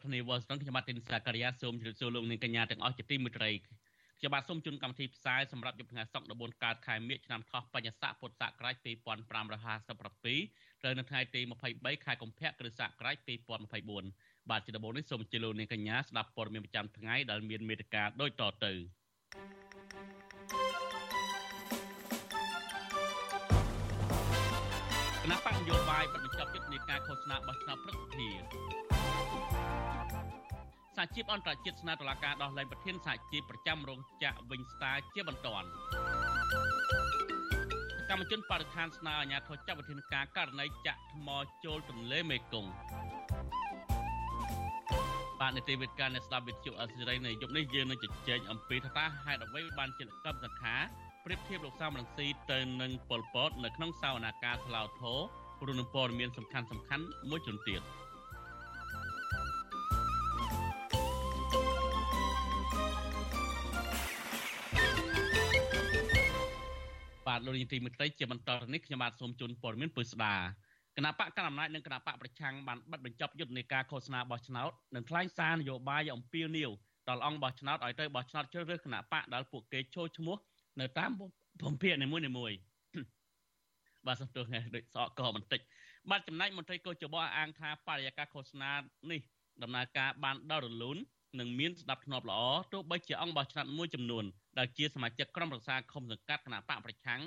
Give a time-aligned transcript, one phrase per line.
[0.00, 11.40] បាទប្រធានាធិបតី Washington ខ្ញុំបាទទីនសាការីយ៉ាសូមជម្រាបសួរលោកនាងកញ្ញាទាំងអស់ជាទីមេត្រីខ្ញុំបាទសូមជូនកម្មវិធីផ្សាយសម្រាប់យប់ថ្ងៃសុក្រ14កើតខែមិញឆ្នាំថោះបញ្ញាស័កពុទ្ធសករាជ2557ត្រូវនៅថ្ងៃទី
[11.72, 13.16] 23ខែកុម្ភៈគ្រិស្តសករាជ
[13.84, 18.72] 2024បាទជាដំបូងនេះសូមអញ្ជើញលោកនាងកញ្ញាស្ដាប់ព័ត៌មានប្រចាំថ្ងៃដែលមានមេត្តាដូចតទៅ
[25.22, 28.20] គណៈបញ្ញោបាយបិទបញ្ចប់យុទ្ធនាការឃោសនាបោះឆ្នោតព្រឹទ្ធ
[31.00, 35.68] សភាសហជីពអន្តរជាតិស្នើតុលាការដោះលែងប្រធានសហជីពប្រចាំរោងចក្រវិញស្តាជាបន្ទាន់
[38.08, 41.28] កម្មជនបរិស្ថានស្នើអាជ្ញាធរចាត់វិធានការករណីចាក់ថ្ម
[41.64, 42.72] ចូលទន្លេមេគង្គ
[45.40, 50.76] បាទនីតិវិទ្យាអ្នកស្ដាប់វិទ្យុអសិរ័យនៅយប់នេះយើងនឹងជជែកអំពីថាតើហេតុអ្វីបានជាកម្មសខា
[51.24, 55.14] ប្រៀបធៀបលោកសំរងស៊ីទៅនឹងប៉ុលពតនៅក្នុងសវនាការស្លាវធោ
[55.60, 57.82] ព្រោះនឹងព័ត៌មានសំខាន់សំខាន់មួយចំនួនទៀត
[67.40, 70.34] បាទលោកនាយទីមេត្រីជាបន្តទៅនេះខ្ញុំបាទសូមជូនព័ត៌មានពិស្ដា
[70.96, 76.70] គណៈបកកណ្ដាលអំណាចនិងគណៈបកប្រឆាំងបានបិទបញ្ចប់យុទ្ធនាការឃោសនាបោះឆ្នោតនិងថ្លែងសារនយោបាយអំពាវនាវ
[77.08, 80.36] ដល់អង្គបោះឆ្នោតឲ្យទៅបោះឆ្នោតជ្រើសរើសគណៈបកដែលពួកគេចូលឈ្មោះ
[80.80, 81.10] នៅតាម
[81.62, 82.58] ភូមិភាគនីមួយៗ
[84.06, 85.60] បាទសំទោសថ្ងៃដូចសក់កបន្តិច
[86.10, 88.72] បាទចំណែកមន្ត្រីកោចបអាងថាបរិយាកាសឃោសនា
[89.10, 89.20] នេះ
[89.62, 90.98] ដំណើរការបានដល់រលូន
[91.38, 94.24] និងមានស្ដាប់ធ្នាប់ល្អទោះបីជាអង្គបោះឆ្នោតមួយចំនួន
[94.58, 97.20] ដែលជាសមាជិកក្រុមប្រឹក្សាឃុំសង្កាត់គណៈបកប្រឆាំង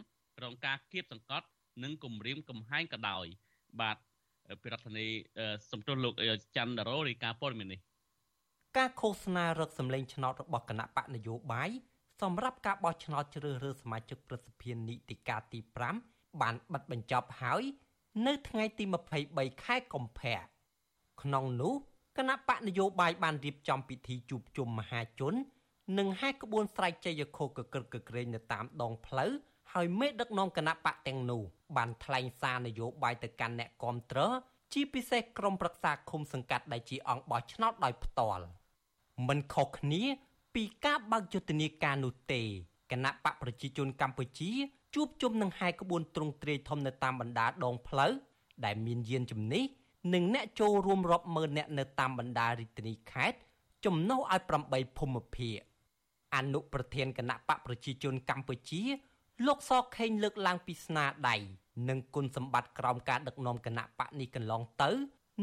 [0.44, 1.48] រងការគៀបសង្កត់
[1.84, 3.26] និងគំរាមកំហែងក៏ដោយ
[3.82, 3.98] បាទ
[4.62, 5.08] ពីរដ្ឋធានី
[5.72, 6.14] សំទោសលោក
[6.56, 7.80] ច័ន្ទរោរីកាព័ត៌មាននេះ
[8.78, 11.70] ការឃោសនារកសម្លេងឆ្នោតរបស់គណៈបកនយោបាយ
[12.22, 15.60] សម្រាប់ការបោះឆ្នោតជ្រើសរើសសមាជិកប្រសិទ្ធិនីតិកាទី
[16.00, 17.64] 5បានបិទបញ្ចប់ហើយ
[18.28, 18.84] នៅថ្ងៃទី
[19.24, 20.40] 23ខែកុម្ភៈ
[21.22, 21.74] ក្នុងនោះ
[22.18, 25.34] គណៈបកនយោបាយបានរៀបចំពិធីជួបជុំមហាជន
[25.98, 29.32] និងហែកក្បួនស្រែកជ័យខោកក្រឹកកក្រែងនៅតាមដងផ្លូវ
[29.74, 31.42] ហើយមេដឹកនាំគណៈបកទាំងនោះ
[31.78, 34.20] បានថ្លែងសារនយោបាយទៅកាន់អ្នកគាំទ្រ
[34.74, 38.46] ជាពិសេសក្រុមប្រឹក្សាឃុំសង្កាត់ដែលជាអង្គបោះឆ្នោតដោយផ្ទាល់
[39.28, 40.04] មិនខុសគ្នា
[40.56, 42.42] ពីការបើកយុទ្ធនាការនោះទេ
[42.92, 44.52] គណៈបកប្រជាជនកម្ពុជា
[44.96, 48.12] ជួបជុំនឹងហែកក្បួនទ្រង់ទ្រាយធំនៅតាមបណ្ដាដងផ្លូវ
[48.66, 49.64] ដែលមានយានជំនិះ
[50.14, 53.38] និងអ្នកចូលរួមរាប់ម៉ឺនអ្នកនៅតាមបណ្ដារាជធានីខេត្ត
[53.86, 55.58] ចំណុះឲ្យ8ភូមិភាគ
[56.36, 58.82] អនុប្រធានគណៈបកប្រជាជនកម្ពុជា
[59.48, 61.36] លោកសខេងលើកឡើងពីស្នាដៃ
[61.90, 64.90] និងគុណសម្បត្តិក្រោមការដឹកនាំគណៈបកនេះកន្លងទៅ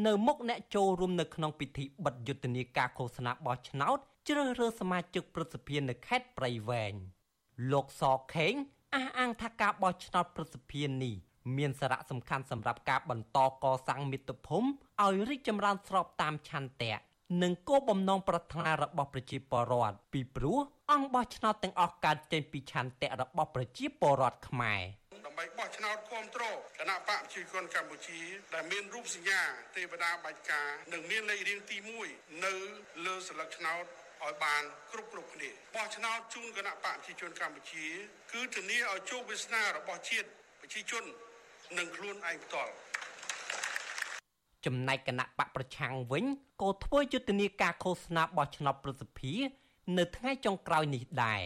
[0.06, 3.98] នៅមុខអ្នកចូលរួមនៅក្នុងពិធីបិទយុទ្ធនាការឃោសនាបោះឆ្នោត
[4.28, 6.94] ជ្រើសរើសសមាជិកប្រសិទ្ធិនៅខេត្តព្រៃវែង
[7.72, 8.02] លោកស
[8.34, 8.54] ខេង
[8.94, 11.14] អះអាងថាការបោះឆ្នោតប្រសិទ្ធិនេះ
[11.56, 14.68] មានសារៈសំខាន់សម្រាប់ការបន្តកសាងមាតុភូមិ
[15.02, 16.94] ឲ្យរីកចម្រើនស្របតាមឆន្ទៈ
[17.42, 20.58] និងគោលបំណងប្រាថ្នារបស់ប្រជាពលរដ្ឋពីព្រោះ
[20.90, 24.82] អង្គបោះឆ្នោតទាំងអស់កើតចេញពីឆន្ទៈរបស់ប្រជាពលរដ្ឋខ្មែរ
[25.26, 28.20] ដើម្បីបោះឆ្នោតគ្រប់គ្រងគណៈបកប្រជាជនកម្ពុជា
[28.54, 29.40] ដែលមានរូបសញ្ញា
[29.76, 31.76] ទេវតាបាច់ការនិងមានលេខរៀងទី
[32.10, 32.54] 1នៅ
[33.06, 33.84] លើស្លឹកឆ្នោត
[34.22, 34.62] ឲ្យបាន
[34.92, 37.86] គ្រប់គ្រប់គ្នាបោះឆ្នោតជូនគណៈបកប្រជាជនកម្ពុជា
[38.32, 40.28] គឺធានាឲ្យជោគវាសនារបស់ជាតិ
[40.60, 41.04] ប្រជាជន
[41.78, 42.72] និងខ្លួនឯងផ្ទាល់
[44.66, 46.24] ចំណែកគណៈបកប្រឆាំងវិញ
[46.62, 49.34] ក៏ធ្វើយុទ្ធនាការឃោសនាបោះឆ្នោតប្រសិទ្ធិ
[49.98, 51.42] នៅថ្ងៃចុងក្រោយនេះដែរ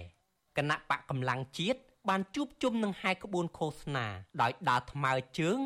[0.58, 4.06] គណៈបកកម្លាំងជាតិបានជួបជុំនឹងហែក្បួនឃោសនា
[4.42, 5.58] ដោយដើរថ្មើរជើង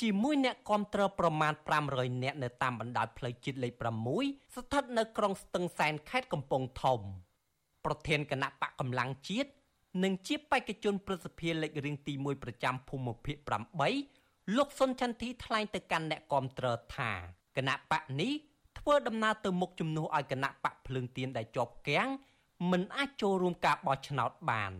[0.00, 1.52] ជាមួយអ្នកគាំទ្រប្រមាណ
[1.88, 3.72] 500នាក់នៅតាមបណ្ដោយផ្លូវជាតិលេខ
[4.18, 7.00] 6ស្ថិតនៅក្រុងស្ទឹងសែនខេត្តកំពង់ធំ
[7.84, 9.50] ប្រធានគណៈបកកម្លាំងជាតិ
[10.02, 13.36] និងជាបេក្ខជនប្រសិទ្ធិលេខរៀងទី1ប្រចាំភូមិភាគ
[13.96, 16.66] 8លោកសុនចន្ទធីថ្លែងទៅកាន់អ្នកគាំទ្រ
[16.96, 17.10] ថា
[17.56, 18.32] គណៈបកនេះ
[18.88, 22.08] ធ្វើដំណើរទៅមុខជំនួសឲ្យគណៈបកភ្លើងទៀនដែលជាប់គាំង
[22.70, 24.72] មិនអាចចូលរួមការបោះឆ្នោតបាន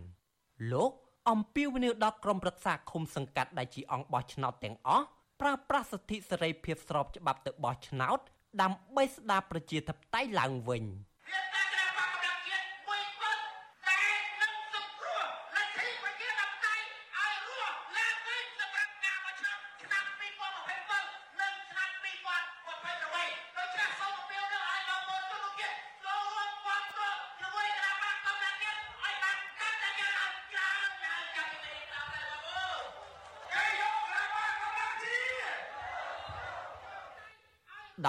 [0.71, 0.91] លោក
[1.29, 5.05] អំពាវនាវដល់ក្រុមប្រឹក្សាឃុំសង្កាត់ដែលជាអង្គបោះឆ្នោតទាំងអស់
[5.41, 8.19] ប្រើប្រាស់សិទ្ធិសេរីភាពស្របច្បាប់ទៅបោះឆ្នោត
[8.61, 10.83] ដើម្បីស្ដារប្រជាធិបតេយ្យឡើងវិញ។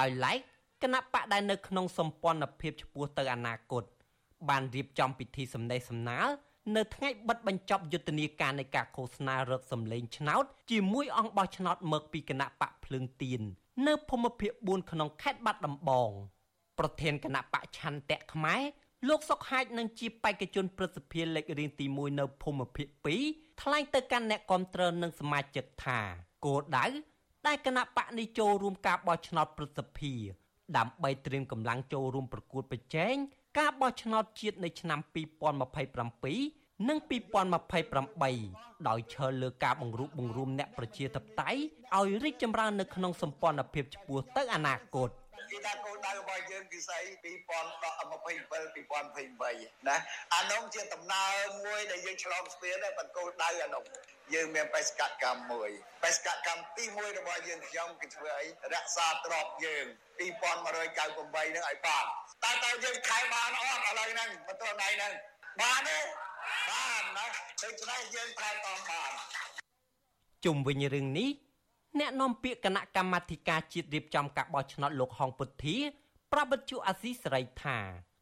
[0.00, 0.38] ដោយឡែក
[0.82, 3.84] គណៈបកដែលនៅក្នុងសម្ព័ន្ធភាពឆ្ពោះទៅអនាគត
[4.48, 6.28] បានរៀបចំពិធីសម្ដែងសម្ណាល
[6.76, 13.40] នៅថ្ងៃបិទបញ្ចប់យុទ្ធនាការនៃការឃោសនារកសម្លេងឆ្នោតជាមួយអង្គបោះឆ្នោតមកពីគណៈបកភ្លើងទៀន
[13.86, 16.10] នៅភូមិភាគ4ក្នុងខេត្តបាត់ដំបង
[16.78, 18.62] ប្រធានគណៈបកឆន្ទៈខ្មែរ
[19.08, 22.86] លោកសុកហាជនឹងជាបេក្ខជនប្រសិទ្ធភាពលេខរៀងទី1នៅភូមិភាគ
[23.24, 25.98] 2ថ្លែងទៅកាន់អ្នកគាំទ្រនិងសមាជិកថា
[26.44, 26.86] គោលដៅ
[27.46, 30.28] ដែលគណៈបកនេះចូលរួមការបោះឆ្នោតប្រសិទ្ធភាព
[30.76, 33.14] ដើម្បីត្រៀមកម្លាំងចូលរួមប្រកួតប្រជែង
[33.58, 34.98] ការបោះឆ្នោតជាតិនៅឆ្នាំ
[35.94, 36.98] 2027និង
[38.08, 41.58] 2028ដោយឈលលើការបង្រួបបង្រួមអ្នកប្រជាធិបតេយ្យ
[41.96, 45.10] ឲ្យរីកចម្រើននៅក្នុងសម្ព័ន្ធភាពឆ្ពោះទៅអនាគត
[45.50, 49.96] គេថាគោលដៅរបស់យើងគឺស្អី2027 2028ណា
[50.34, 51.32] អានោះជាដំណើរ
[51.64, 53.84] មួយដែលយើងឆ្លងស្ពានតែគោលដៅអានោះ
[54.34, 55.70] យើងមានបេសកកម្មមួយ
[56.04, 59.84] បេសកកម្មទី1របស់យើងខ្ញុំគឺធ្វើអីរក្សាទ្រព្យយើង
[60.20, 62.04] 2198នឹងឲ្យបាន
[62.44, 65.12] តើតើយើងខែបានអត់ឥឡូវហ្នឹងមិនទាន់ថ្ងៃហ្នឹង
[65.60, 65.98] បានទេ
[66.70, 67.26] បានណា
[67.64, 68.80] ដូច្នេះយើងខែតបាន
[70.44, 71.30] ជុំវិញរឿងនេះ
[71.98, 75.76] អ្នកនាំពាក្យគណៈកម្មាធិការជាតិរៀបចំការបោះឆ្នោតលោកហងពុទ្ធា
[76.32, 77.78] ប្រាប់វិទ្យុអាស៊ីសេរីថា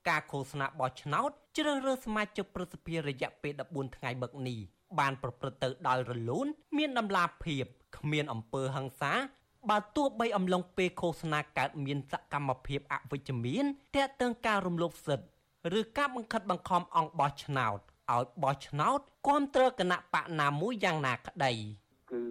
[0.08, 4.58] ការឃោសនាបោះឆ្នោតជ្រើសរើសសមាជិកប្រសិទ្ធភាពរយៈពេល14ថ្ងៃបឹកនេះ
[4.98, 6.46] បានប្រព្រឹត្តទៅដោយរលូន
[6.78, 7.64] មានដំណាភាព
[7.96, 9.12] គ្មានអំពើហិង្សា
[9.70, 13.64] បើទោះបីអំឡុងពេលឃោសនាកើតមានសកម្មភាពអវិជ្ជមាន
[13.96, 17.78] ទាក់ទងការរំលោភសិទ្ធិឬការបង្ខិតបង្ខំអង្គបោះឆ្នោត
[18.12, 21.52] ឲ្យបោះឆ្នោតគ្រប់គ្រងគណៈបកណាមួយយ៉ាងណាក្តី
[22.12, 22.24] គឺ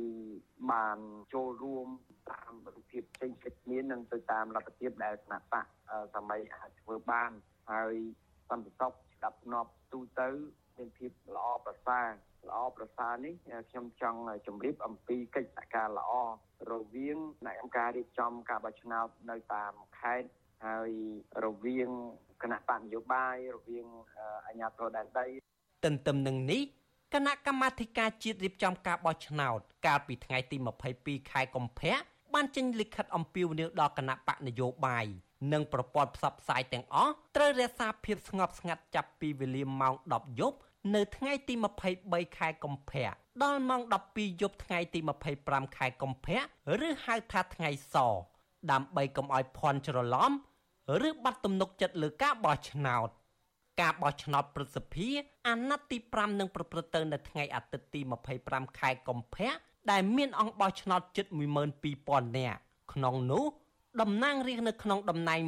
[0.72, 0.98] បាន
[1.34, 1.88] ចូលរួម
[2.32, 5.66] តាមលទ្ធភាពផ្សេងផ្សេងគ្នានិងទៅតាមលទ្ធភាពដែលគណៈបក
[6.16, 7.32] សម័យអាចធ្វើបាន
[7.72, 7.96] ហើយ
[8.50, 10.30] សន្តិសុខស្ដាប់ស្នប់ទូទៅ
[10.78, 12.08] មានភាពល្អប្រសើរ
[12.48, 13.34] ល្អប្រសើរនេះ
[13.70, 16.12] ខ្ញុំចង់ជម្រាបអំពីកិច្ចសហការល្អ
[16.72, 20.30] រវាងគណៈកម្មការរៀបចំការបោះឆ្នោតនៅតាមខេត្ត
[20.66, 20.92] ហើយ
[21.46, 21.90] រវាង
[22.42, 23.88] គណៈបកនយោបាយរវាង
[24.46, 25.28] អាជ្ញាធរដែនដី
[25.86, 26.62] ទន្ទឹមនឹងនេះ
[27.14, 30.58] គណៈកម្មាធិការជាតិរៀបចំការបោះឆ្នោតកាលពីថ្ងៃទី
[30.96, 31.96] 22ខែកុម្ភៈ
[32.34, 35.06] បានចេញលិខិតអំពាវនាវដល់គណៈបកនយោបាយ
[35.54, 40.58] និងប្រព័ន្ធផ្សព្វផ្សាយទាំងអស់ត្រូវរក្សាភាពស្ងប់ស្ងាត់ចាប់ពីវេលាម៉ោង10យប់
[40.96, 41.54] នៅថ្ងៃទី
[41.96, 43.10] 23ខែកុម្ភៈ
[43.44, 43.82] ដល់ម៉ោង
[44.12, 45.00] 12យប់ថ្ងៃទី
[45.38, 46.40] 25ខែកុម្ភៈ
[46.88, 47.96] ឬហៅថាថ្ងៃស
[48.72, 50.32] ដើម្បីកុំឲ្យភ័ន្តច្រឡំ
[51.08, 53.10] ឬបាត់ទំនុកចិត្តលើការបោះឆ្នោត
[53.82, 58.02] ការបោះឆ្នោតប្រសិទ្ធភាពអាណត្តិទី5នឹងប្រព្រឹត្តទៅនៅថ្ងៃអាទិត្យទី
[58.40, 59.52] 25ខែកុម្ភៈ
[59.92, 61.26] ដែលមានអង្គបោះឆ្នោតជិត
[61.82, 62.60] 12000នាក់
[62.94, 63.44] ក្នុងនោះ
[64.02, 65.40] តំណាងរាស្ត្រនៅក្នុងតំណែង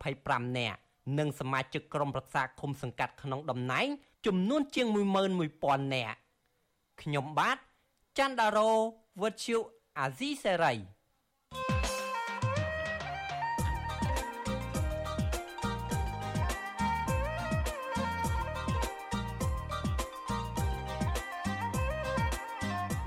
[0.00, 0.78] 125នាក់
[1.18, 3.88] និងសមាជិកក្រុមប្រឹក្សាឃុំសង្កាត់ក្នុងតំណែង
[4.26, 4.86] ចំនួនជាង
[5.40, 6.18] 11000នាក់
[7.02, 7.56] ខ្ញុំបាទ
[8.18, 8.70] ច័ន្ទដារោ
[9.20, 9.58] វុទ្ធុ
[9.98, 10.74] អាស៊ីសេរី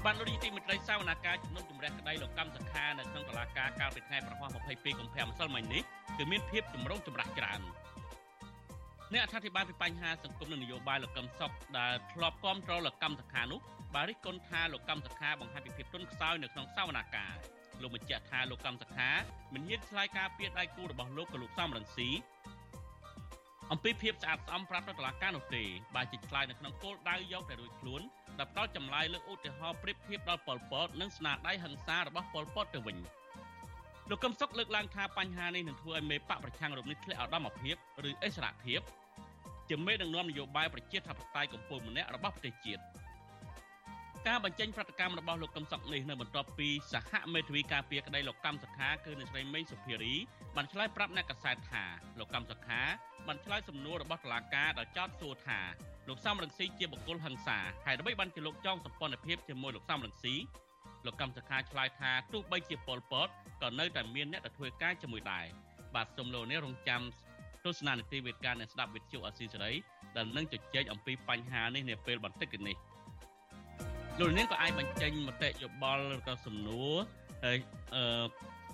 [0.06, 5.84] បានលោកនាយទីមេត្រីសាវនាការជំនុំជម្រះក្តីលោកកម្មសខានៅក្នុងតុលាការកាលពីថ្ងៃប្រហោះ22កុម្ភៈម្សិលមិញនេះ
[6.18, 7.62] គឺមានភាពចម្រូងចម្រាសច្រើន
[9.14, 13.60] អ្នកអធិប្បាយពីបញ្ហាសង្គមនិងនយោបាយលោកកឹមសុខដែលធ្លាប់គ្រប់គ្រងលោកកម្មសខានោះ
[13.94, 17.34] បានរិះគន់ថាលោកកម្មសខាបង្ហាញពីភាពទន់ខ្សោយនៅក្នុងសាវនាការ
[17.82, 19.10] លោកបញ្ជាក់ថាលោកកម្មសខា
[19.54, 22.10] មិនហ៊ានឆ្លើយការពីដៃគូរបស់លោកក៏លោកសំរងស៊ី
[23.72, 25.64] អំពីភាពស្អាតស្អំប្រាប់ទៅតុលាការនោះទេ
[25.96, 28.02] បើជាឆ្លើយនៅក្នុងគោលដៅយកតែរួចខ្លួន
[28.40, 32.98] ដែលផ្ដល់ចម្លើយលើឧទាហរណ៍ប្រៀបធៀបដល់ប៉ុលពតនិងស្នាដៃហិង្សារបស់ប៉ុលពតទៅវិញ
[34.10, 37.76] លោកកឹមសុខលើកឡើងថាបញ្ហានេះនឹងធ្វើឲ្យមេបកប្រឆាំងរូបនេះធ្លាក់ឧត្តមភាព
[38.10, 38.82] ឬអិសរភាព
[39.70, 42.82] ជាមេដឹកនាំនយោបាយប្រជាធិបតេយ្យកម្ពុជាម្នាក់របស់ប្រទេសជាតិ
[44.28, 50.14] ការបញ្ចេញប្រតិកម្មរបស់លោកកឹមសុខនេះនៅបន្ទាប់ពីសហមេធាវីការពារក្តីលោកកម្មសខាគឺអ្នកស្រីមេងសុភារី
[50.56, 51.84] បានឆ្លើយប្រាប់អ្នកកសែតថា
[52.20, 52.82] លោកកម្មសខា
[53.28, 55.60] បានឆ្លើយសំណួររបស់តុលាការដែលចោទសួរថា
[56.08, 60.36] លោកសំរងស៊ីជាបុគ្គលហិង្សាហើយដើម្បីបានជាលោកចងសម្ព័ន្ធភាពជាមួយលោកសំរងស៊ី
[61.06, 63.28] លោកកម្មសខាឆ្លើយថាទោះបីជាប៉ុលពត
[63.62, 65.46] ក៏នៅតែមានអ្នកទៅធ្វើការជាមួយដែរ
[65.96, 67.02] បាទសូមលោកនេះរងចាំ
[67.66, 69.72] ទស្សនានីតិវេទការអ្នកស្ដាប់វិទ្យុអស៊ីសេរី
[70.16, 72.76] ដែលនឹងជជែកអំពីបញ្ហានេះនាពេលបន្តិចនេះ
[74.20, 76.96] លោកនាងក៏អាចបញ្ចេញមតិយោបល់ឬក៏សំណួរ
[77.46, 77.58] ហើយ
[77.96, 78.26] អឺ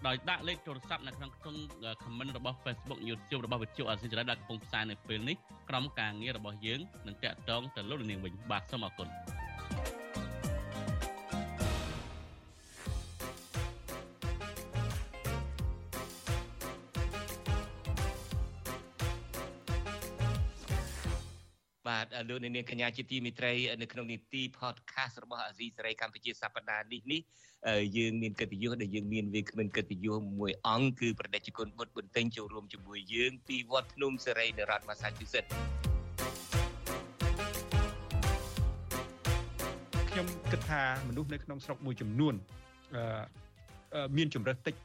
[0.08, 1.56] ដោយដាក់លេខទូរស័ព្ទនៅក្នុងក្នុង
[2.04, 5.36] comment របស់ Facebook YouTube របស់វិទ្យុអស៊ីសេរីដែលកំពុងផ្សាយនៅពេលនេះ
[5.70, 9.08] ក្រុមការងាររបស់យើងនឹងតាក់ទងទៅលោកនាងវិញបាទសូមអរគុណ
[22.28, 27.22] លោកនាងកញ្ញាជាទីមេត្រីនៅក្នុងនីតិ podcast របស់អាស៊ីសេរីកម្ពុជាសប្តាហ៍នេះនេះ
[27.98, 35.52] យើងមានកិត្តិយសដែលយើងមានវាគ្មិនកិត្តិយសមួយអង្គគឺប្រដេជគុណបុត្របន្ទិញចូលរួមជាមួយយើងពីវត្តភ្នំសេរីនៅរដ្ឋ Massachusetts
[40.10, 42.34] ខ្ញុំគិតថាមនុស្សនៅក្នុងស្រុកមួយចំនួន
[42.96, 44.76] អឺមានជំរើសតិច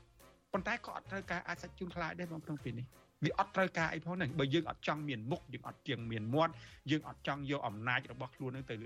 [0.52, 2.86] ប៉ុន្តែក៏អត់ត្រូវការអាចសាច់ជូនខ្លាចដែរបងក្នុងពេលនេះ
[3.24, 6.52] វាអត់ត្រូវការអីផងហ្នឹងបើយើងអត់ចង់មានមុខយើងអត់ជាងមានមាត់
[6.90, 8.76] យើងអត់ចង់យកអំណាចរបស់ខ្លួនហ្នឹងទៅ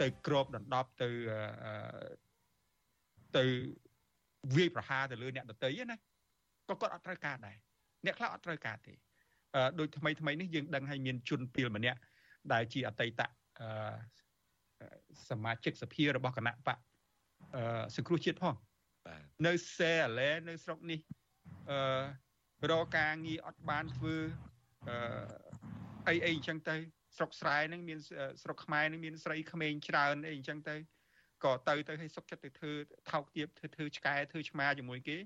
[0.00, 1.08] ទៅក្របដណ្ដប់ទៅ
[3.36, 3.44] ទៅ
[4.56, 5.96] វាយប្រហារទៅលើអ្នកដតីណា
[6.68, 7.56] ក៏គាត់អត់ត្រូវការដែរ
[8.04, 8.92] អ្នកខ្លះអត់ត្រូវការទេ
[9.54, 11.98] អឺដូចថ្មីថ្មីនេះយើងដឹងហើយមានជនពីលម្នាក់
[12.52, 13.20] ដែលជាអតីត
[13.60, 13.68] អឺ
[15.30, 16.78] សមាជិកសភារបស់គណៈបក
[17.56, 18.54] អឺសង្គ្រោះជាតិផង
[19.46, 21.00] នៅសេអាឡែនៅស្រុកនេះ
[21.70, 21.78] អឺ
[22.70, 24.16] រកការងារអត់បានធ្វើ
[24.88, 24.96] អឺ
[26.08, 26.76] អីអីអញ្ចឹងទៅ
[27.16, 27.98] ស្រុកស្រែហ្នឹងមាន
[28.42, 30.76] ស្រុកខ្មែរហ្នឹងមានស្រីក្មេងច្រើនអីអញ្ចឹងទៅ
[31.44, 32.72] ក៏ទៅទៅឲ្យសុកចិត្តទៅធ្វើ
[33.10, 35.16] ថោកទាបធ្វើធ្វើឆ្កែធ្វើឆ្មាជាមួយគេ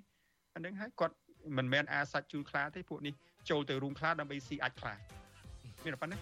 [0.55, 1.17] អានឹងហើយគាត់
[1.57, 3.15] មិនមែនអាសាច់ជូលខ្លាទេពួកនេះ
[3.51, 4.95] ចូលទៅរូងខ្លាដើម្បីស៊ីអាចខ្លា
[5.85, 6.17] មានប៉ុណ្ណឹ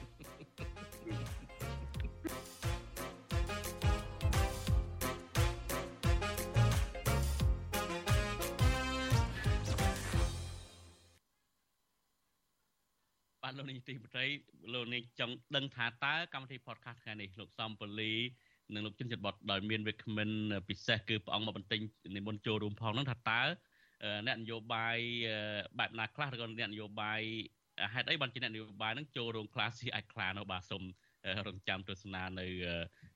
[13.81, 14.27] បាទលោកនាយទីមន្ត្រី
[14.75, 18.13] លោកនាយចង់ដឹងថាតើកម្មវិធី podcast ថ្ងៃនេះលោកសំពលី
[18.75, 20.35] និងលោកជិនចិត្តបតដោយមាន recommend
[20.69, 21.81] ពិសេសគឺព្រះអង្គមកបន្ទិញ
[22.17, 23.43] និមន្តចូលរួមផងហ្នឹងថាតើ
[24.27, 24.99] អ្នកនយោបាយ
[25.79, 27.21] បែបណាខ្លះឬក៏អ្នកនយោបាយ
[27.95, 30.83] ហេតុអីបានជាអ្នកនយោបាយហ្នឹងចូលរួមខ្លះស៊ីអាចខ្លានៅបាទសូម
[31.47, 32.47] រងចាំទស្សនានៅ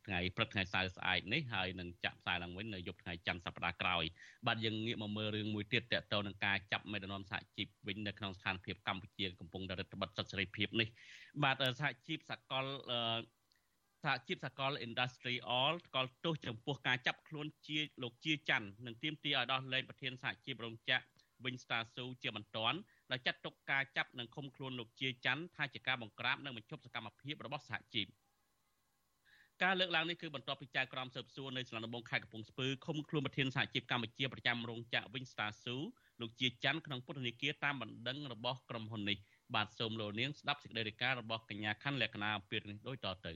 [0.07, 4.05] ថ្ងៃព្រឹកថ្ងៃសៅរ៍ស្អែកនេះហើយនឹងចាក់ផ្សាយឡើងវិញនៅយប់ថ្ងៃច័ន្ទសប្តាហ៍ក្រោយ
[4.47, 10.89] បាទយើងងាកមកមើលរឿងមួយទៀតតទៅនឹងការចាប់មេដឹកនាំសហជីពវិញនៅក្នុងស្ថានភាពកម្ពុជាកំពុងតែរដ្ឋបတ်សិទ្ធិសេរីភាពនេះ
[11.45, 12.65] បាទសហជីពសកល
[14.05, 21.05] សហជីពសកល Industry All ថ្កល់ទោសចំពោះការចាប់ខ្លួនជាលោកជាច័ន្ទនិងទាមទារឲ្យដោះលែងប្រធានសហជីពរោងចក្រ
[21.45, 22.79] វិញ Star Su ជាបន្ទាន់
[23.13, 28.07] ដោយចាត់ទុកការចាប់និងឃុំខ្លួនលោកជាច័ន្ទថាជាការបង្ក្រាបនិងបញ្ឈប់សកម្មភាពរបស់សហជីព
[29.63, 35.77] ការលើកឡើងនេះគឺបន្ទាប់ពីចៅក្រមស៊ើបសួរនៅស្លដំបងខេត្តកំពង់ស្ពឺឃុំខ្លួនប្រធានសហជីពកម្ពុជាប្រចាំរោងចក្រ Wing Star Su
[36.21, 39.19] លោកជាច័ន្ទក្នុងពន្ធនាគារតាមបណ្ដឹងរបស់ក្រុមហ៊ុននេះ
[39.55, 43.33] បាទសូមលោកនាងស្ដាប់សេចក្តីរាយការណ៍របស់កញ្ញាខណ្ឌលក្ខណាអំពីនេះដូចតទៅ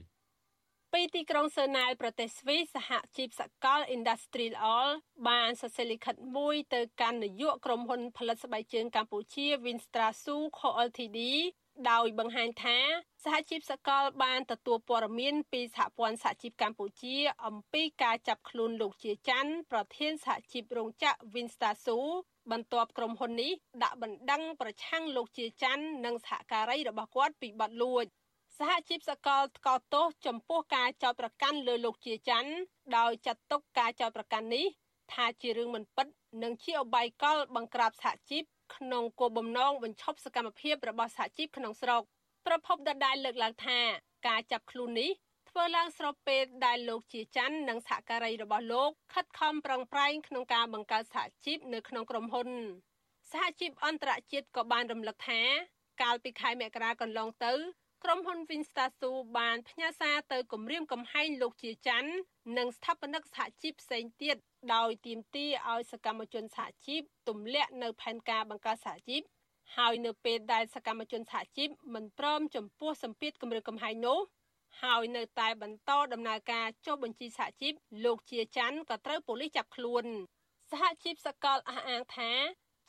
[0.93, 4.89] ពីទីក្រុងសឺណែលប្រទេសស្វីសសហជីពសកល Industrial All
[5.29, 11.19] បានសរសេរលិខិតមួយទៅកាន់នាយកក្រុមហ៊ុនផលិតស្បែកជើងកម្ពុជា Winstra Su Co Ltd
[11.91, 12.77] ដោយបង្ហាញថា
[13.23, 21.97] សហជីពសកលបានទទួលព័ត៌មានពីសហព័ន្ធសហជីពកម្ពុជា អំពីការចាប់ខ្លួនលោកជាច័ន្ទប្រធានសហជីពរោងចក្រ Winstar Su
[22.51, 23.51] បន្ទាប់ក្រុមហ៊ុននេះ
[23.83, 28.05] ដាក់បណ្ដឹងប្រឆាំងលោកជាច័ន្ទនិងសហការីរបស់គាត់ពីបទលួច
[28.57, 32.51] សហជីពសកលថ្កោលទោសចំពោះការចោទប្រកាន់លើលោកជាច័ន្ទ
[32.97, 34.65] ដោយចាត់ទុកការចោទប្រកាន់នេះ
[35.13, 36.07] ថាជារឿងមិនពិត
[36.43, 38.43] និងជាអបាយកលបង្ក្រាបសហជីព
[38.75, 42.01] ក្នុងគោលបំណងបញ្ឈប់សកម្មភាពរបស់សហជីពក្នុងស្រុក
[42.45, 43.79] ប្រពន្ធដដែលលើកឡើងថា
[44.27, 45.11] ការចាប់ខ្លួននេះ
[45.49, 52.49] ធ្វើឡើងស្របពេលដែលលោកជាច័ន្ទនិងសហការីរបស់លោកខិតខំប្រឹងប្រែងក្នុងការបង្កើតសហជីពនៅក្នុងក្រុមហ៊ុន
[53.31, 55.41] សហជីពអន្តរជាតិក៏បានរំលឹកថា
[56.01, 57.53] កាលពីខែមករាកន្លងទៅ
[58.03, 62.11] ក្រុមហ៊ុន Vinstasu បានផ្ញើសារទៅគម្រាមកំហែងលោកជាច័ន្ទ
[62.57, 64.37] និងស្ថាបនិកសហជីពផ្សេងទៀត
[64.73, 69.21] ដោយទាមទារឲ្យសកម្មជនសហជីពទម្លាក់នៅផែនការបង្កើតសហជីព
[69.77, 74.19] ហើយនៅពេលដែលសកម្មជនសហជីពមិនព្រមចំពោះសម្ពាធគម្រាមកំហែងនោះ
[74.83, 77.73] ហើយនៅតែបន្តដំណើរការចុះបញ្ជីសហជីព
[78.05, 80.05] លោកជាច័ន្ទក៏ត្រូវប៉ូលីសចាប់ខ្លួន
[80.71, 82.31] សហជីពសកលអះអាងថា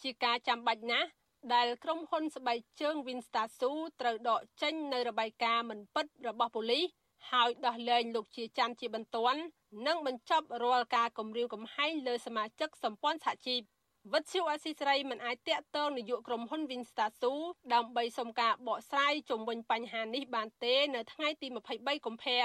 [0.03, 1.09] ជាការចាំបាច់ណាស់
[1.55, 6.85] ដែលក្រុមហ៊ុនស្បែកជើង Winstasu ត្រូវដកចេញនៅរបាយការណ៍មិនពិតរបស់ប៉ូលីស
[7.33, 9.41] ហើយដោះលែងលោកជាច័ន្ទជាបន្ទាន់
[9.87, 13.61] និងបញ្ចប់រាល់ការគំរាមកំហែងលើសមាជិកសម្ព័ន្ធសហជីព
[14.13, 17.33] វិទ្យុអស៊ីសេរីមិនអាចតាក់ទងនាយកក្រុមហ៊ុន Winstasu
[17.75, 21.47] ដើម្បីសុំការបកស្រាយជុំវិញបញ្ហានេះបានទេនៅថ្ងៃទី
[21.77, 22.43] 23កុម្ភៈ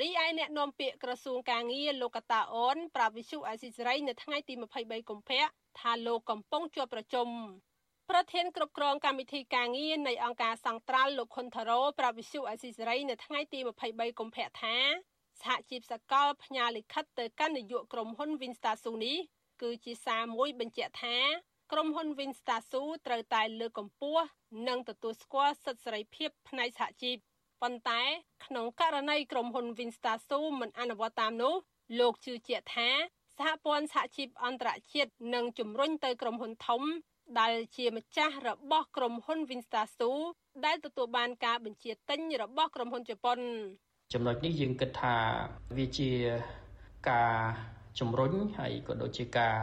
[0.00, 5.44] រីឯអ្នកនាំពាក្យក្រសួងកាងារលោកកតាអូនប្រាប់វិទ្យុអស៊ីសេរីនៅថ្ងៃទី23កុម្ភៈ
[5.80, 7.28] ថាលោកកំពុងជួបប្រជុំ
[8.10, 13.58] ប្រធានគ្រប់គ្រងកម្មវិធីការងារនៃអង្គការសង្ត្រាល់លោកខុនថារ៉ូប្រាប់វិសុអេស៊ីសេរីនៅថ្ងៃទី
[13.88, 14.76] 23កុម្ភៈថា
[15.40, 19.16] សហជីពសកលផ្ញើលិខិតទៅកាន់នាយកក្រុមហ៊ុន Winstasu នេះ
[19.62, 21.16] គឺជាសារមួយបញ្ជាក់ថា
[21.72, 24.24] ក្រុមហ៊ុន Winstasu ត្រូវតែលើកកម្ពស់
[24.68, 27.16] និងទទួលស្គាល់សិទ្ធិសេរីភាពផ្នែកសហជីព
[27.62, 28.02] ប៉ុន្តែ
[28.44, 31.54] ក្នុងករណីក្រុមហ៊ុន Winstasu មិនអនុវត្តតាមនោះ
[32.00, 32.90] លោកជឿជាក់ថា
[33.36, 36.82] សហព័ន្ធសហជីពអន្តរជាតិនឹងជំរុញទៅក្រុមហ៊ុនធំ
[37.40, 40.12] ដែលជាម្ចាស់របស់ក្រុមហ៊ុន Vinstasu
[40.64, 43.38] ដែលទទួលបានការបញ្ជាទិញរបស់ក្រុមហ៊ុនជប៉ុន
[44.14, 45.14] ចំណុចនេះយើងគិតថា
[45.78, 46.10] វាជា
[47.10, 47.32] ការ
[48.00, 49.56] ជំរុញហើយក៏ដូចជាការ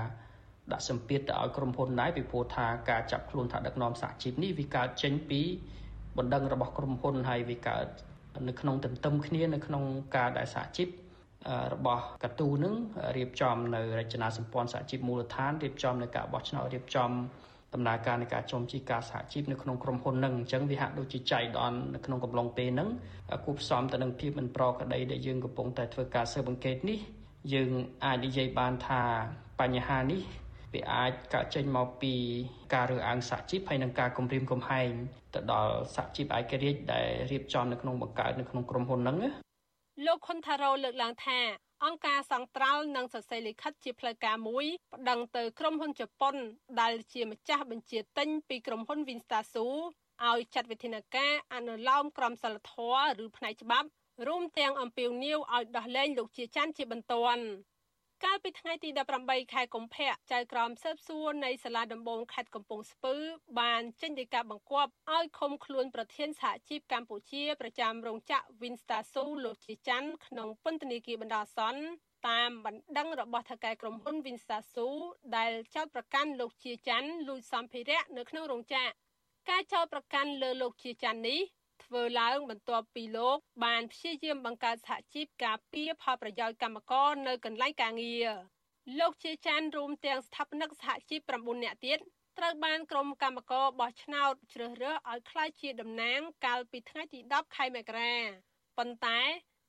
[0.71, 5.41] ដាក់សម្ពាធទៅឲ្យក្រុមហ៊ុនដែរពីព្រោះថាការចាប់ខ្លួនថាដឹកនាំសហជីពនេះវាកើតចេញពី
[6.17, 7.85] បណ្ដឹងរបស់ក្រុមហ៊ុនហើយវាកើត
[8.47, 9.83] នៅក្នុងទន្ទឹមគ្នានៅក្នុង
[10.15, 10.87] ការដែលសហជីព
[11.73, 12.75] របស់កទូនឹង
[13.17, 17.11] រៀបចំនៅរចនាសម្ព័ន្ធសហជីពមូលដ្ឋានរៀបចំនៅការបោះឆ្នោតរៀបចំ
[17.73, 22.89] ដំណើរការនៃការចុំជីការសហជីពនៅក្នុងក្រុមហ៊ុននឹងអញ្ចឹងវាហាក់ដូចជាចៃដន្យនៅក្នុងកំឡុងពេលហ្នឹង
[23.45, 26.99] គូផ្សំទៅនឹងភាពមិនប្រក្រតីដែលយើងកំពុងតែធ្វើការស៊ើបអង្កេតនេះ
[27.53, 27.71] យើង
[28.05, 29.01] អាចនិយាយបានថា
[29.59, 30.21] បញ្ហានេះ
[30.73, 32.13] វាអាចកើតចេញមកពី
[32.73, 34.89] ការរើសអើងសហជីពហើយនិងការគំរាមកំហែង
[35.33, 39.17] ទៅដល់សហជីពឯករាជ្យដែលរៀបចំនៅក្នុងបង្កើតនៅក្នុងក្រុមហ៊ុនហ្នឹង
[40.05, 41.39] លោកខុនថារ៉ូលើកឡើងថា
[41.85, 46.35] អង្គការសង្ត្រាល់និងសរសេរលិខិតជាផ្លូវការមួយប្តឹងទៅក្រុមហ៊ុនជប៉ុន
[46.81, 49.65] ដែលជាម្ចាស់បញ្ជាទិញពីក្រុមហ៊ុន Vinstasu
[50.29, 53.87] ឲ្យចាត់វិធានការអនុលោមក្រមសីលធម៌ឬផ្នែកច្បាប់
[54.27, 57.43] រួមទាំងអំពាវនាវឲ្យដោះលែងលោកជាច័ន្ទជាបន្ទាន់
[58.25, 58.89] កាលពីថ្ងៃទី
[59.21, 63.15] 18ខែកុម្ភៈចៅក្រមស៊ើបសួរនៃសាលាដំបងខេត្តកំពង់ស្ពឺ
[63.59, 71.81] បានចេញដីកាបង្គាប់ឲ្យឃុំខ្លួនប្រធានសហជីពកម្ពុជាប្រចាំរោងចក្រ Winstasu លោកជាច័ន្ទក្នុងពន្ធនាគារបណ្ដោះអាសន្ន
[72.29, 74.87] តាមបណ្ដឹងរបស់ថៅកែក្រុមហ៊ុន Winstasu
[75.37, 78.91] ដែលចោទប្រកាន់លោកជាច័ន្ទលួចសម្ភារៈនៅក្នុងរោងចក្រ
[79.49, 81.39] ការចោទប្រកាន់លើលោកជាច័ន្ទនេះ
[81.83, 88.29] ធ្វើឡើងបន្ទាប់ពីលោកបានព្យាយាមបង្កើតសហជីពការពារផលប្រយោជន៍កម្មករនៅកន្លែងការងារ
[88.99, 91.99] លោកជាចានរួមទាំងស្ថាបនិកសហជីព9នាក់ទៀត
[92.37, 98.15] ត្រូវបានក្រុមកម្មការបោះឆ្នោតជ្រើសរើសឲ្យក្លាយជាតំណាងកាលពីថ្ងៃទី10ខែមករា
[98.77, 99.21] ប៉ុន្តែ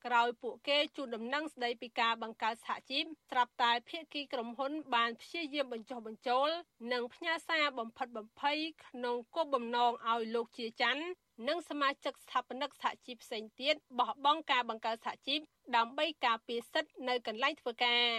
[0.05, 6.49] ក្រោយពួកគេជូនដំណឹងស្ដីពីការបង្កើតសហជីពស្រាប់តែភាគីក្រុមហ៊ុនបានព្យាយាមបញ្ចុះបញ្ចូល
[6.91, 11.03] និងផ្ញើសារបំផិតបំភ័យក្នុងគោលបំណងឲ្យលោកជាច័ន្ទ
[11.47, 15.39] និងសមាជិកស្ថាបនិកសហជីពផ្សេងទៀតបោះបង់ការបង្កើតសហជីព
[15.75, 18.11] ដើម្បីការពារសិទ្ធិនៅកន្លែងធ្វើការ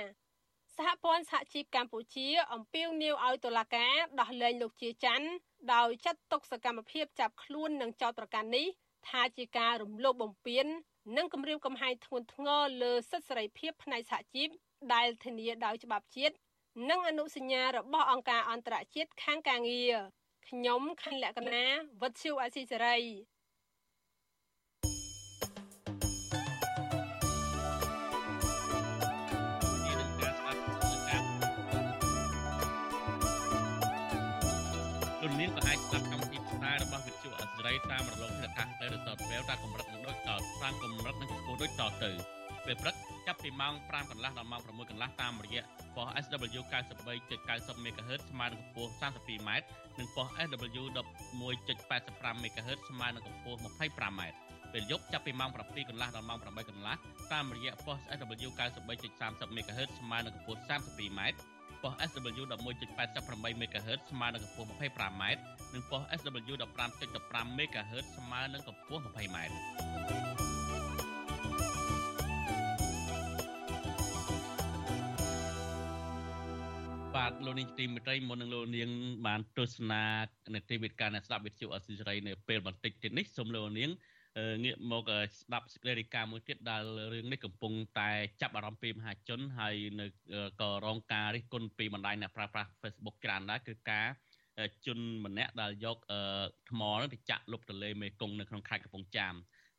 [0.77, 5.29] សហព័ន្ធសហជីពកម្ពុជាអំពាវនាវឲ្យតុលាការដោះលែងលោកជាច័ន្ទ
[5.75, 8.67] ដោយចាត់ទុកសកម្មភាពចាប់ខ្លួននិងចោទប្រកាន់នេះ
[9.09, 10.67] ថាជាការរំលោភបំពាន
[11.17, 14.49] និងគំរាមកំហែងធ្ងន់ធ្ងរលើសិទ្ធិសេរីភាពផ្នែកសហជីព
[14.95, 16.35] ដែលធានាដោយច្បាប់ជាតិ
[16.91, 19.95] និងអនុសញ្ញារបស់អង្គការអន្តរជាតិខាងការងារ
[20.51, 21.65] ខ្ញុំខណ្ឌលក្ខណា
[22.01, 22.97] វុទ្ធុអាស៊ីសេរី
[35.23, 40.31] លោកនាងក៏អាចស្ដាប់កម្មវិធីផ្សាយរបស់វិទ្យុអសេរីតាមរលកធាតុអាកាសទៅឬសតវែវតាមកម្រិតនិងដូចត
[40.63, 42.11] តាមកម្រិតនិងកម្ពស់ដូចតទៅ
[42.67, 45.62] ពេលព្រឹក ចាប់ពីម៉ោង5កន្លះដល់ម៉ោង6កន្លះតាមរយៈ
[45.97, 46.61] ប៉ុស SW
[47.23, 49.51] 93.90 MHz ស្មើនឹងកម្ពស់ 32m
[49.99, 50.85] និងប៉ុស SW
[51.59, 54.21] 11.85 MHz ស្មើនឹងកម្ពស់ 25m
[54.73, 56.97] ពេលយប់ចាប់ពីម៉ោង7កន្លះដល់ម៉ោង8កន្លះ
[57.33, 58.51] តាមរយៈប៉ុស SW
[58.99, 61.21] 93.30 MHz ស្មើនឹងកម្ពស់ 32m
[61.83, 65.23] ប៉ុស SW 11.88 MHz ស្មើនឹងកម្ពស់ 25m
[65.75, 66.55] និងប៉ុស SW
[67.01, 69.38] 15.15 MHz ស្មើនឹងកម្ពស់ 20m
[77.21, 78.91] បាទលោកនាងទីមេត្រីមុននឹងលោកនាង
[79.27, 80.05] បានទស្សនា
[80.55, 83.91] នីតិវិទ្យាអ្នកស្ដាប់វិទ្យុអសិរ័យនៅពេលបន្តិចទៀតនេះសូមលោកនាង
[84.65, 85.03] ងាកមក
[85.39, 86.83] ស្ដាប់សេចក្តីរាយការណ៍មួយទៀតដែល
[87.15, 90.07] រឿងនេះកំពុងតែចាប់អារម្មណ៍ពីមហាជនហើយនៅ
[90.61, 94.07] ក៏រងការរិះគន់ពីបណ្ដាញអ្នកប្រើប្រាស់ Facebook ច្រើនដែរគឺការ
[94.87, 95.99] ជនម្នាក់ដែលយក
[96.71, 99.35] ថ្មនឹងទៅចាក់លុបទន្លេមេគង្គនៅក្នុងខេត្តកំពង់ចាម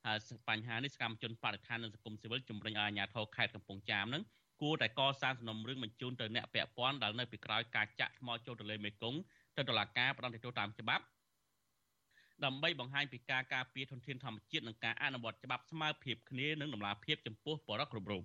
[0.06, 0.18] ហើយ
[0.50, 4.24] បញ្ហានេះសកម្មជនបរិស្ថាននិងសង្គមស៊ីវិលជំរុញឲ្យអាជ្ញាធរខេត្តកំពង់ចាមនឹង
[4.62, 9.20] គួរតែកសាងសំណុំរឿងបញ្ជូនទៅអ្នកពាក់ព័ន្ធដែលនៅពីក្រោយការចាក់ថ្មចូលទន្លេមេគង្គ
[9.58, 11.04] ទៅតុលាការផ្ដន្ទាទោសតាមច្បាប់
[12.46, 18.24] ដើម្បីបង្ហាញពីការការពារធនធានធម្មជាតិនិងការអនុវត្តច្បាប់ស្មើភាពគ្នានិងតម្លាភាពចំពោះបរិបទគ្រប់រូប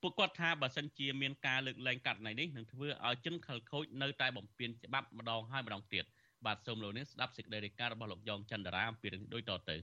[0.00, 6.04] ពួកគាត់ថាបើសិនជាមានការលើកលែងករណីនេះនឹងធ្វើឲ្យជនខិលខូចនៅតែបំពេញច្បាប់ម្ដងហើយម្ដងទៀត
[6.46, 9.76] បាទសូមលោកនាងស្ដាប់សេចក្តីរាយការណ៍របស់លោកយ៉ងច័ន្ទរាអំពីរឿងនេះដូចតទៅ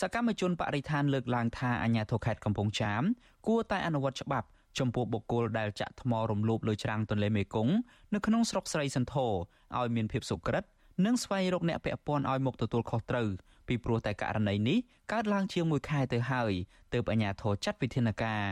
[0.00, 3.02] សកម្មជនបរិស្ថានលើកឡើងថាអាញាធរខេត្តកំពង់ចាម
[3.46, 4.46] គួរតែអនុវត្តច្បាប់
[4.78, 7.74] ចំពោះបុគ្គលដែលចាក់ថ្មរំលោភលើច្រាំងទន្លេមេគង្គ
[8.14, 9.32] នៅក្នុងស្រុកស្រីសន្ធរ
[9.78, 10.64] ឲ្យមានភាពសុក្រិត
[11.06, 13.28] និងស្វែងរកអ្នកពាក់ព័ន្ធឲ្យមកទទួលខុសត្រូវ
[13.68, 14.78] ពីព្រោះតែករណីនេះ
[15.12, 16.52] កើតឡើងជាង1ខែទៅហើយ
[16.92, 18.44] ទើបអាជ្ញាធរចាត់វិធានការ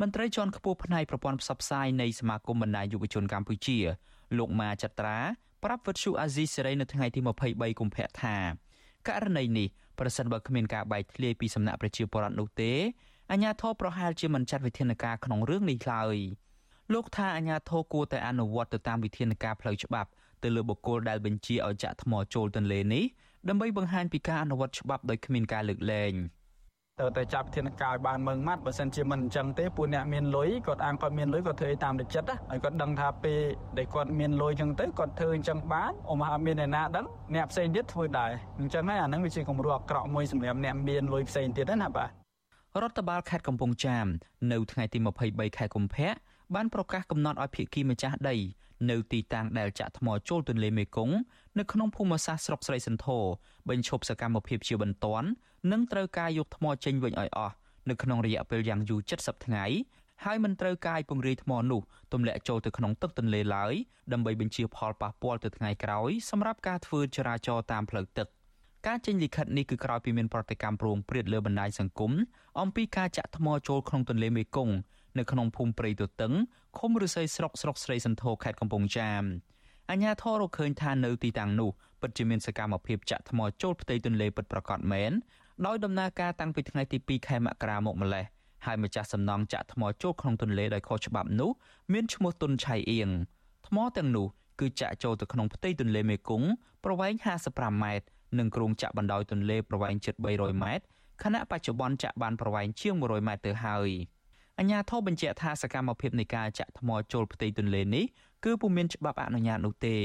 [0.00, 3.78] មន្ត្រីជាន់ខ្ពស់ផ្នែកប្រព័ន្ធផ្សព្វផ្សាយនៃសមាគមបណ្ដាញយុវជនកម្ពុជា
[4.38, 5.18] លោកម៉ាចត្រា
[5.64, 8.36] ប្រាប់វិទ្យុអាស៊ីសេរីនៅថ្ងៃទី23កុម្ភៈថា
[9.08, 12.72] ករណីនេះប្រសិនបើគ្មានការបែកធ្លាយពីសំណាក់ប្រជាពលរដ្ឋនោះទេ
[13.32, 16.16] អាជ្ញាធរប្រហែលជាមិនចាត់វិធានការក្នុងរឿងនេះឡើយ
[16.92, 20.10] លោកថាអាញាធរគួរតែអនុវត្តទៅតាមវិធានការផ្លូវច្បាប់
[20.42, 23.04] ទៅលើបុគ្គលដែលបញ្ជាឲ្យចាក់ថ្មចូលទន្លេនេះ
[23.48, 26.12] ដើម្បីបង្ហាញពីការអនុវត្តច្បាប់ដោយគ្មានការលើកលែង
[26.98, 33.40] ត្រូវតែចាប់ធានការឲ្យបានម៉ឺងម៉ាត់បើសិនជាមិនអញ្ចឹងទេពួកអ្នកមានលុយគាត់អាងគាត់មានលុយគាត់ធ្វើតាមទឹកចិត្តហើយគាត់ដឹងថាពេល
[33.78, 42.17] ដែលគាត់មានលុយអញ្ចឹងទៅគាត់ធ្វើអញ្ចឹងបានអមហាមានអ្នកណាដឹងអ្នកផ្សេងទៀតធ្វើដែរអញ្ចឹងហើយអាហ្នឹងវាជាគំរូអាក្រក់មួយសម្រាប់អ្នកមានលុយផ្សេងទៀតណាបាទ
[42.82, 44.06] រដ្ឋបាលខេត្តកំពង់ចាម
[44.52, 46.10] នៅថ្ងៃទី23ខែកុម្ភៈ
[46.54, 48.36] បានប្រកាសកំណត់ឲ្យភាគីម្ចាស់ដី
[48.90, 51.16] នៅទីតាំងដែលចាក់ថ្មចូលទន្លេមេគង្គ
[51.58, 53.24] នៅក្នុងភូមិសាស្ត្រស្រុកស្រីសន្ធរ
[53.68, 55.28] បញ្ឈប់សកម្មភាពជាបន្ទាន់
[55.72, 57.54] និងត្រូវការយកថ្មចេញវិញឲ្យអស់
[57.88, 59.64] នៅក្នុងរយៈពេលយ៉ាងយូរ70ថ្ងៃ
[60.24, 61.80] ហើយមិនត្រូវការពង្រាយថ្មនោះ
[62.12, 63.74] ទម្លាក់ចូលទៅក្នុងទឹកទន្លេឡើយ
[64.12, 68.28] ដើម្បីបញ្ជាផលប៉ះពាល់ទៅថ្ងៃក្រោយសម្រាប់ការធ្វើចរាចរណ៍តាមផ្លូវទឹក
[68.86, 72.12] ការចេញលិខិតនេះគឺក្រោយពីមានប្រតិកម្មប្រងព្រាតលើបណ្ដាញសង្គម
[72.60, 74.74] អំពីការចាក់ថ្មចូលក្នុងទន្លេមេគង្គ
[75.18, 76.32] នៅក្នុងភូមិព្រៃទទឹង
[76.78, 79.22] ឃុំឫស្សីស្រុកស្រុកស្រីសន្ធរខេត្តកំពង់ចាម
[79.90, 85.12] អញ្ញាធររកឃើញថានៅទីតាំងនោះពិតជាមានសកម្មភាពចាក់ថ្មចូលផ្ទៃទន្លេពិតប្រាកដមែន
[85.66, 88.24] ដោយដំណើរការតាំងពីថ្ងៃទី2ខែមករាមកម្លេះ
[88.66, 91.50] ហើយម្ចាស់សំណង់ចាក់ថ្មចូលក្នុងទន្លេដោយខុសច្បាប់នោះ
[91.92, 93.10] មានឈ្មោះតុនឆៃអៀង
[93.66, 94.26] ថ្មទាំងនោះ
[94.60, 96.48] គឺចាក់ចូលទៅក្នុងផ្ទៃទន្លេមេគង្គ
[96.84, 97.12] ប្រវែង
[97.48, 98.06] 55ម៉ែត្រ
[98.38, 100.84] និងគ្រោងចាក់បណ្ដោយទន្លេប្រវែងជិត300ម៉ែត្រ
[101.22, 103.90] ខណៈបច្ចុប្បន្នចាក់បានប្រវែងជាង100ម៉ែត្រទៅហើយ
[104.58, 108.04] អញ្ញាធិបបញ្ជាក់ថាសកម្មភាពនៃការចាក់ថ្មចូលផ្ទៃទន្លេនេះ
[108.44, 109.96] គឺពុំមានច្បាប់អនុញ្ញាតនោះទេ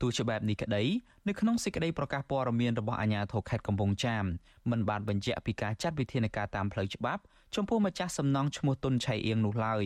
[0.00, 0.82] ទោះជាបែបនេះក្តី
[1.28, 4.24] នៅក្នុងសេចក្តីប្រកាសព័ត៌មានរបស់អាជ្ញាធរខេត្តកំពង់ចាម
[4.70, 7.22] មិនបានបញ្ជាក់ពីការចាត់វិធានការតាមផ្លូវច្បាប់
[7.54, 9.84] ចំពោះម្ចាស់សំណង់ឈ្មោះតុនឆៃអៀងនោះឡើយ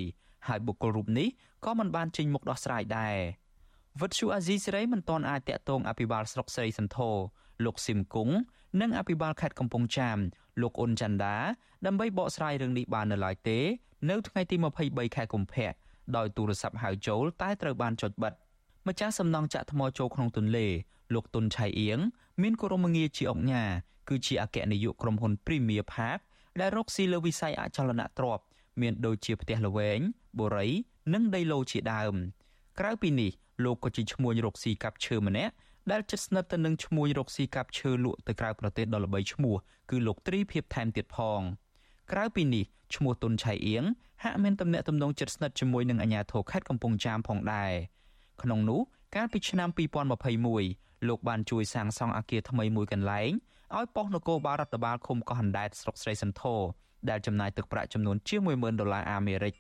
[0.48, 1.28] ហើយបុគ្គលរូបនេះ
[1.64, 3.16] ក៏មិនបានចេញមុខដោះស្រាយដែរ
[4.00, 7.16] វិទ្យុអាស៊ីសេរីមិនទាន់អាចតាក់ទងអភិបាលស្រុកស្រីសន្ធរ
[7.64, 8.34] លោកស៊ីមគង់
[8.80, 10.18] និងអភិបាលខេត្តកំពង់ចាម
[10.60, 11.36] លោកអ៊ុនច័ន្ទដា
[11.86, 13.58] ដើម្បីបកស្រាយរឿងនេះបាននៅឡើយទេ
[14.10, 15.70] នៅថ្ងៃទី23ខែកុម្ភៈ
[16.16, 18.32] ដោយទូរស័ព្ទហៅចូលតែត្រូវបានចុចបិទ
[18.88, 20.66] ម្ចាស់សំណង់ចាក់ថ្មចូលក្នុងទន្លេ
[21.14, 21.98] លោកតុនឆៃអៀង
[22.42, 23.64] មានគោរមងារជាអង្គញា
[24.08, 26.20] គឺជាអគ្គនាយកក្រុមហ៊ុន Premier Park
[26.60, 28.44] ដែលរកស៊ីលើវិស័យអចលនទ្រព្យ
[28.80, 30.00] មានដូចជាផ្ទះល្វែង
[30.38, 30.68] បុរី
[31.14, 32.14] និងដីឡូជាដើម
[32.78, 33.32] ក្រៅពីនេះ
[33.64, 35.52] លោកក៏ជាឈ្មួញរកស៊ីកាប់ឈើម្នាក់
[35.90, 39.54] ដែលជិតស្និទ្ធទៅនឹងឈ្មួញរកស៊ីកាប់ឈើលក់ទៅក្រៅប្រទេសដ៏ល្បីឈ្មោះ
[39.90, 41.40] គឺលោកត្រីភិបថែមទៀតផង
[42.12, 43.84] ក្រៅពីនេះឈ្មោះតុនឆៃអៀង
[44.24, 47.72] ហាក់មានទំនាក់ទំនងជិតស្និទ្ធជាមួយនឹងអាជ្ញាធរខេត្តកំពង់ចាមផងដែរ
[48.42, 48.80] ក្នុងនោះ
[49.16, 49.68] កាលពីឆ្នាំ
[50.38, 53.30] 2021លោកបានជួយសាងសង់អគារថ្មីមួយកន្លែង
[53.76, 56.60] ឲ្យប៉ុស្តិ៍នគរបាលរដ្ឋបាលឃុំកោះហណ្ដែតស្រុកស្រីសន្ធរ
[57.10, 59.54] ដែលចំណាយទឹកប្រាក់ចំនួនជាង10000ដុល្លារអាមេរិក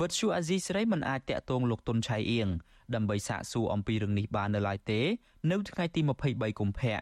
[0.00, 2.48] វិទ្យុអាស៊ីសេរីមិនអាចតាក់ទងលោកតុនឆៃអៀង
[2.96, 5.00] ដើម្បីសាកសួរអំពីរឿងនេះបាននៅឡើយទេ
[5.50, 6.00] នៅថ្ងៃទី
[6.30, 6.98] 23កុម្ភៈ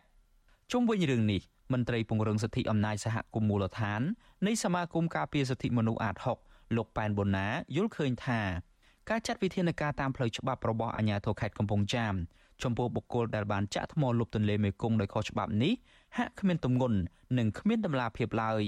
[0.73, 4.01] ជុំវិញរឿងនេះមន្ត្រីពង្រឹងសិទ្ធិអំណាចសហគមន៍មូលដ្ឋាន
[4.47, 8.41] នៃសមាគមការពារសិទ្ធិមនុស្សអាត6លោកប៉ែនបូណាយល់ឃើញថា
[9.11, 12.15] ការចាត់វិធានការតាមផ្លូវច្បាប់របស់អាជ្ញាធរខេត្តកំពង់ចាម
[12.63, 15.73] ចំពោះបុគ្គលដែលបានចាក់ថ្មលុបទន្លេមេគង្គដោយខុសច្បាប់នេះ
[16.19, 16.99] ហាក់គ្មានទម្ងន់
[17.39, 18.65] និងគ្មានដំណាភាពឡើយ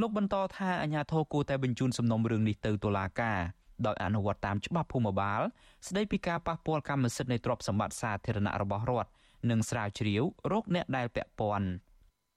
[0.00, 3.38] លោកបន្តថាអាជ្ញាធរគួរតែបញ្ជូនសំណុំរឿងនេះទៅតុលាការ
[3.86, 5.40] ដោយអនុវត្តតាមច្បាប់ភូមិបាល
[5.88, 9.10] ស្ដីពីការប៉ះពាល់កម្មសិទ្ធិនៃទ្រព្យសម្បត្តិសាធារណៈរបស់រដ្ឋ
[9.50, 11.68] និងស្រាវជ្រាវរោគអ្នកដែលពាក់ព័ន្ធ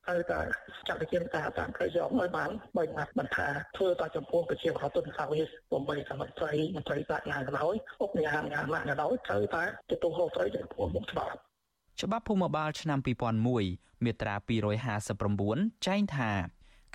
[0.08, 0.42] ហើយតែ
[0.88, 3.48] ចាត់វិធានការតាមផ្លូវយកឲ្យបានបើណាត់មិនថា
[3.78, 11.34] ធ្វើតែចំពោះប្រជាពលរដ្ឋទុនសាវិសបំបីសមត្ថត្រីមន្ត្រីសាខាក៏ដោយអុកញ៉ាំញ៉ាំណាក៏ដោយត្រូវតែទទួលខុសត្រូវចំពោះមុខច្បាប់
[12.02, 13.00] ច្បាប់ភូមិបាលឆ្នាំ
[13.52, 14.36] 2001មាត្រា
[15.10, 16.32] 259ចែងថា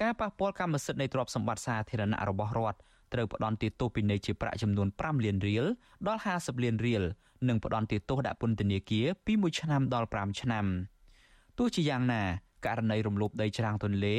[0.03, 2.79] ការប៉ះពាល់កម្មសិទ្ធិនៃទ្រព្យសម្បត្តិសាធារណៈរបស់រដ្ឋ
[3.13, 5.65] ត្រូវផ្ដន់ទោសពិន័យជាប្រាក់ចំនួន5លានរៀល
[6.07, 7.03] ដល់50លានរៀល
[7.49, 10.67] និងផ្ដន់ទោសដាក់ពន្ធនាគារពី1ឆ្នាំដល់5ឆ្នាំ
[11.59, 12.23] ទោះជាយ៉ាងណា
[12.67, 14.17] ករណីរំលោភដីច្រាំងទន្លេ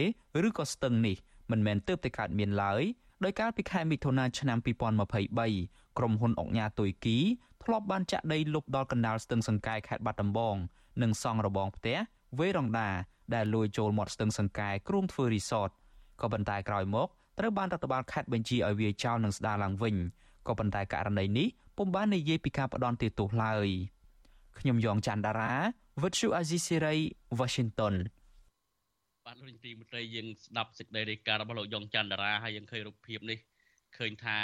[0.47, 1.17] ឬក៏ស្ទឹងនេះ
[1.51, 2.81] មិនមែនទើបតែកើតមានឡើយ
[3.23, 4.57] ដោយកាលពីខែមិថុនាឆ្នាំ
[5.23, 7.17] 2023ក្រុមហ៊ុនអុកញ៉ាទុយគី
[7.63, 10.55] ធ្លាប់បានចាក់ដីលុបដល់កណ្ដាលស្ទឹងសង្កែខេត្តបាត់ដំបង
[11.01, 11.97] និងសង់របងផ្ទះ
[12.39, 12.89] វេរងដា
[13.33, 15.69] ដែលលួចចូលមាត់ស្ទឹងសង្កែគ្រោងធ្វើរីសត
[16.21, 17.07] ក៏ប៉ុន្តែក្រោយមក
[17.39, 19.95] ត្រូវបានរដ្ឋបាលខេត្តបញ្ជាឲ្យវាចោលនិងស្ដារឡើងវិញ
[20.47, 23.67] ក៏ប៉ុន្តែករណីនេះពុំបាននិយាយពីការផ្ដន់ទោសឡើយ
[24.59, 25.53] ខ្ញុំយ៉ងច័ន្ទដារា
[26.03, 26.95] វិទ្យុអាស៊ីសេរី
[27.39, 27.95] Washington
[29.25, 33.39] បាទលោកទីមន្ត្រីយើងស្ដាប់សេចក្តីរាយការណ៍របស់លោកយ៉ងច័ន្ទរាហើយយើងឃើញរូបភាពនេះ
[33.97, 34.39] ឃើញថា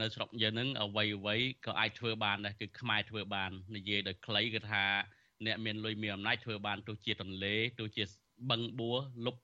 [0.00, 4.84] នៅស្រុកយើងនឹងអ្វីអ្វីក៏អាចធ្វើបានដែរគឺខ្មែរធ្វើបាននិយាយដោយខ្លីគឺថា
[5.46, 8.04] អ្នកមានលុយមានអំណាចធ្វើបានទោះជាទន្លេទោះជា
[8.50, 8.92] បឹងបួ
[9.26, 9.36] លុប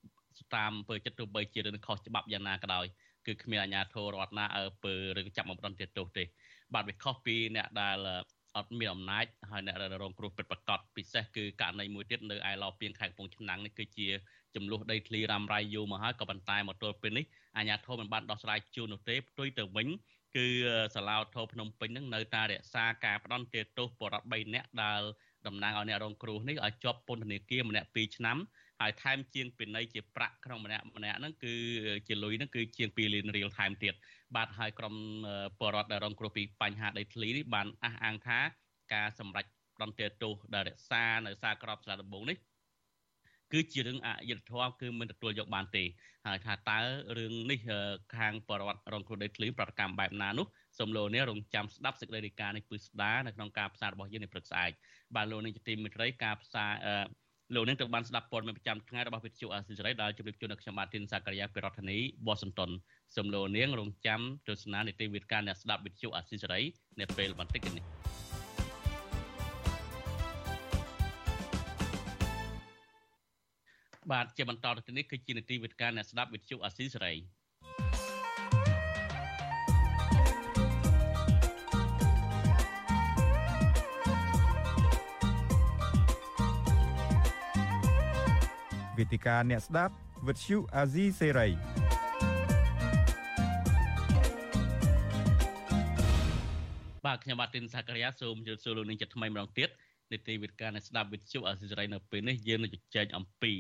[0.55, 2.87] តាមអំពើចិត្តទោះបីជារឿងខុសច្បាប់យ៉ាងណាក៏ដោយ
[3.27, 6.25] គឺគ្មានអាជ្ញាធររដ្ឋណាអើពើរឿងចាប់មកបណ្ដន់ទោសទេ
[6.75, 7.97] បាទវាខុសពីអ្នកដែល
[8.57, 14.09] អត់មានអំណាចហើយអ្នករងគ្រោះពិតប្រាកដពិសេសគឺករណីមួយទៀតនៅឯឡោពីងខេត្តកំពង់ឆ្នាំងនេះគឺជា
[14.55, 17.25] ចំនួនដីធ្លីរ៉ាំរ៉ៃយូរមកហើយក៏ប៉ុន្តែមកទល់ពេលនេះ
[17.57, 19.89] អាជ្ញាធរមិនបានដោះស្រាយជូននោះទេផ្ទុយទៅវិញ
[20.37, 20.47] គឺ
[20.95, 23.47] សាឡាវថោភ្នំពេញនឹងនៅតែរក្សាការផ្ដន់
[23.79, 25.01] ទោសបរិបទ3នាក់ដែល
[25.47, 28.37] តំណាងឲ្យអ្នករងគ្រោះនេះឲ្យជាប់ពន្ធនាគារម្នាក់2ឆ្នាំ
[28.81, 31.55] ហើយថែមជាងពិន័យជាប្រាក់ក្នុងម្នាក់ម្នាក់ហ្នឹងគឺ
[32.09, 33.95] ជាលុយហ្នឹងគឺជាង2លានរៀលថែមទៀត
[34.37, 34.95] បាទហើយក្រុម
[35.61, 38.39] បរដ្ឋដែលរងគ្រោះពីបញ្ហាដីធ្លីនេះបានអះអាងថា
[38.95, 39.45] ការសម្រេច
[39.77, 42.39] ប្រន្ទាទោសដែលរក្សានៅសាក្របស្លាដំបងនេះ
[43.53, 45.85] គឺជារឿងអយុត្តិធម៌គឺមិនទទួលយកបានទេ
[46.27, 46.79] ហើយថាតើ
[47.19, 47.59] រឿងនេះ
[48.17, 50.47] ខាងបរដ្ឋរងគ្រោះដីធ្លីប្រតិកម្មបែបណានោះ
[50.79, 54.71] សូមលោកនេះរងចាំស្ដាប់សេចក្តីរាយការណ៍នេះពឹស្ដានៅក្នុងការផ្សាយរបស់យើងនៅព្រឹកស្អែក
[55.15, 56.73] បាទលោកនេះជាទីមេត្រីការផ្សាយ
[57.55, 62.71] លោកនឹងត្រូវបានស្ដាប់ព័ត៌មានប្រចាំថ្ងៃរបស់វិទ្យុអាស៊ីសេរីដែលជម្រាបជូននៅខ្ញុំបាទធីនសាករិយាពីរដ្ឋធានីវ៉ាស៊ីនតោន
[63.17, 66.61] សូមលោកនាងរងចាំទស្សនានីតិវិទ្យាអ្នកស្ដាប់វិទ្យុអាស៊ីសេរី
[67.01, 67.85] នៅពេលបន្តិចនេះ
[74.11, 77.15] បាទជាបន្តទៅនេះគឺជានីតិវិទ្យាអ្នកស្ដាប់វិទ្យុអាស៊ីសេរី
[88.99, 89.95] វេទិកាអ្នកស្ដាប់
[90.27, 91.49] វិទ្យុអាស៊ីសេរី
[97.07, 99.69] បាទខ្ញុំបាទទីនសាករិយាសូមជម្រាបសួរលោកនាងជាថ្មីម្ដងទៀត
[100.13, 103.53] នីតិវិទ្យាអ្នកស្ដាប់វិទ្យុអាស៊ីសេរីនៅពេលនេះយើងនឹងជជែកអំពី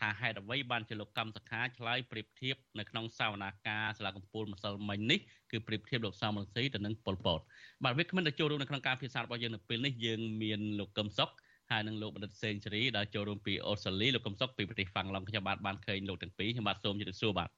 [0.00, 5.18] ថាហេតុអ្វីបានជាលោកកម្មសខាឆ្លើយប្រៀបធៀបនៅក្នុងសវនាការសាលាកំពូលម្សិលមិញនេះ
[5.50, 7.40] គឺប្រៀបធៀបលោកសំរងស៊ីទៅនឹងប៉ុលពត
[7.84, 11.30] បាទវាគ្មិនទៅចូលរួមនៅក្នុងការពិភាក្សារបស់យើងនៅពេលនេះយើងមានលោកកឹមសុខ
[11.72, 17.50] ហើយនឹងលោកបណ្ឌិតសេងសេរីដែលចូលរួមពីអូស្ត្រាលីលោកកំសុកពីប្រទេសហ្វាំងឡង់ខ្ញុំបាទបានឃើញលោកទាំងពីរខ្ញុំបាទសូមជម្រាបសួរបាទ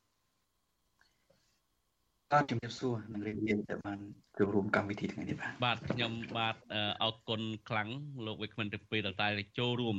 [2.33, 3.99] បាទជំរាបសួរនឹងរៀបរៀងទៅបាន
[4.39, 6.57] ចូលរួមកម្មវិធីថ្ងៃនេះបាទបាទខ្ញុំបាទ
[7.03, 7.89] អរគុណខ្លាំង
[8.27, 9.97] លោកវិក្កាមទាំងពីរដែលតែចូលរួម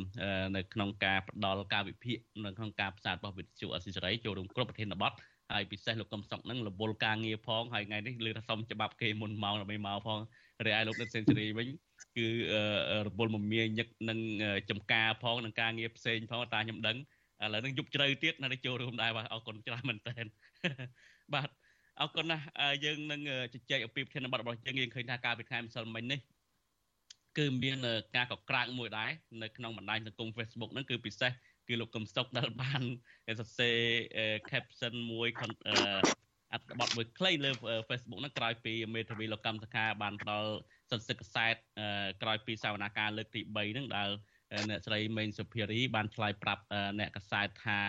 [0.56, 5.12] នៅក្នុងការផ្ដល់ការវិភាគនៅក្នុងការផ្សាយរបស់វិទ្យុអសិរ័យចូលរួមគ្រប់ប្រធានបទ
[5.54, 10.20] ហើយពិសេសលោកកឹមសុកនឹងរវល់ការងារផងហើយថ្ងៃនេះលើថាសុំច្បាប់គេមុនមកដើម្បីមកផង
[10.66, 11.68] រីឯលោកដិតសេនស៊ូរីវិញ
[12.18, 12.28] គឺ
[13.08, 14.20] រវល់មមាញឹកនឹង
[14.70, 16.98] ចំការផងនឹងការងារផ្សេងផងតាខ្ញុំដឹង
[17.44, 20.14] ឥឡូវនឹងយប់ជ្រៅទៀតនៅចូលរួមដែរបាទអរគុណច្រើនមែនតើ
[21.34, 21.50] បាទ
[22.02, 22.46] អរគុណណាស់
[22.86, 23.22] យើងនឹង
[23.54, 26.20] ជជែកអំពីប្រធានបទរបស់យើងយើងឃើញថាការពិធីម្សិលមិញនេះ
[27.38, 27.78] គឺមាន
[28.16, 29.12] ការកក្រើកមួយដែរ
[29.44, 31.32] នៅក្នុងបណ្ដាញសង្គម Facebook ហ្នឹងគឺពិសេស
[31.68, 32.82] គឺលោកកឹមសុខដែលបាន
[33.40, 33.78] សរសេរ
[34.50, 35.28] caption មួយ
[36.54, 37.52] អត្ថបទមួយខ្លីលើ
[37.90, 40.52] Facebook ហ្នឹងក្រោយពីមេធាវីលោកកម្មសខាបានផ្ដល់
[40.92, 41.56] សិទ្ធិកសែត
[42.22, 44.10] ក្រោយពីសវនាការលើកទី3ហ្នឹងដែល
[44.70, 46.64] អ្នកស្រីមេងសុភារីបានឆ្លើយប្រាប់
[47.00, 47.82] អ្នកកសែតថា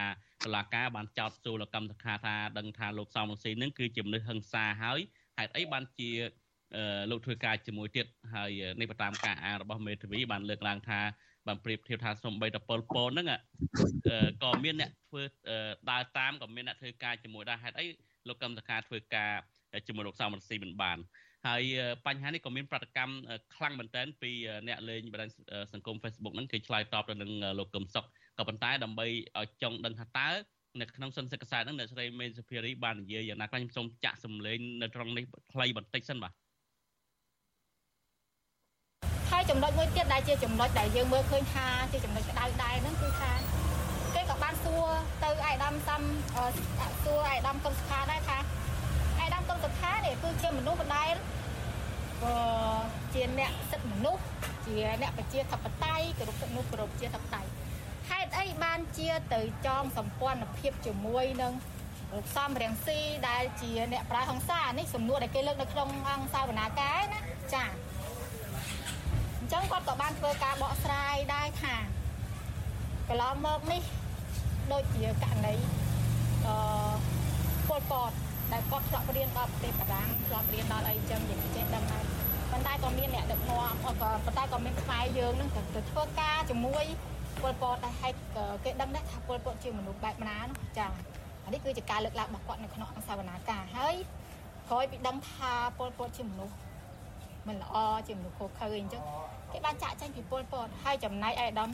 [0.44, 5.00] តុលាការបានចោទសួរលោកកម្មសខាថាដឹងថាលោកសំរងស៊ីនឹងគឺជាមនុស្សហិង្សាហើយ
[5.38, 6.10] ហេតុអីបានជា
[7.10, 11.00] លោកធ្វើការជាមួយទៀតហើយនេះតាមការអានរបស់មេធាវីបានលើកឡើងថា
[11.46, 13.28] បានប្រៀបធៀបថាសំបីតពលពនហ្នឹង
[14.42, 15.22] ក៏មានអ្នកធ្វើ
[15.90, 17.86] ដើរតាមក៏មានអ្នកធ្វើការជាមួយដែរហេតុអី
[18.28, 19.32] លោកកឹមសខាធ្វើការ
[19.86, 20.98] ជាមួយលោកសំរងស៊ីមិនបាន
[21.46, 21.62] ហើយ
[22.06, 23.14] បញ្ហានេះក៏មានប្រតិកម្ម
[23.54, 24.30] ខ្លាំងមែនទែនពី
[24.68, 25.30] អ្នកលេងបណ្ដាញ
[25.72, 28.04] សង្គម Facebook ហ្នឹងគេឆ្លើយតបទៅនឹងលោកកឹមសុខ
[28.38, 29.06] ក៏ប៉ុន្តែដើម្បី
[29.38, 30.28] ឲ្យចង់ដឹងថាតើ
[30.80, 36.32] នៅក្នុងសិនសិក្សាសាស្ត្រហ្នឹងអ្នកស្រីមេនសុភារីបាននិយាយយ៉ាងណាខ្លះខ្ញុំសូមចាក់សម្លេងនៅត្រង់នេះខ្លីបន្តិចសិនបាទ
[39.30, 43.32] ហើយចំណុចមួយទៀតដែលជាចំណុចដែលយើងមើលឃើញថាជាចំណុចក្តៅដែរហ្នឹងគឺថា
[44.14, 44.86] គេក៏បានសួរ
[45.24, 46.02] ទៅអាយដាមសំ
[47.04, 48.38] សួរអាយដាមកុំសុខាដែរថា
[49.56, 51.14] អាយដាមកុំសុខានេះគឺជាមនុស្សដែល
[52.22, 52.36] ក៏
[53.14, 54.22] ជាអ្នកសិទ្ធិមនុស្ស
[54.66, 57.50] ជាអ្នកប្រជាធិបតេយ្យគោរពសិទ្ធិមនុស្សគោរពជាធិបតេយ្យ
[58.10, 61.52] ហេតុអីបានជាទៅចងសម្ព័ន្ធភាពជាមួយនឹង
[62.12, 67.20] លោកសំរៀងស៊ីដែលជាអ្នកប្រើហង្សានេះសំណួរដែលគេលើកនៅក្នុងអង្គសាវនាការណា
[67.54, 67.64] ចា
[69.38, 71.76] អញ្ចឹងគាត់ក៏បានធ្វើការបកស្រាយដែរថា
[73.08, 73.82] កន្លងមកនេះ
[74.72, 75.54] ដូចជាករណី
[76.46, 76.56] អឺ
[77.68, 78.12] ពលពត
[78.52, 82.04] ដែលគាត់ធ្លាប់រៀនដល់ប្រទេសបារាំងធ្លាប់រៀនដល់អីចឹងយើងចេះដឹងហើយ
[82.50, 83.90] ប៉ុន្តែក៏មានអ្នកដឹកនាំក៏
[84.24, 86.84] ប៉ុន្តែក៏មានខ្មែរយើងនឹងទៅធ្វើការជាមួយ
[87.42, 88.12] ពលពតដែរហើយ
[88.64, 90.86] គេដឹងដែរថាពលពតជាមនុស្សបែបណានោះចា
[91.44, 93.96] អានេះគឺជាការលើកឡើងរបស់គាត់នៅក្នុងអង្គសាវនាការហើយ
[94.70, 96.54] ក្រោយពីដឹងថាពលពតជាមនុស្ស
[97.48, 97.76] មិនល្អ
[98.08, 99.02] ជាមនុស្សខុសខើអញ្ចឹង
[99.52, 101.70] គេបានចាក់ចេញពីពលពតហើយចំណែកឯកឧត្តម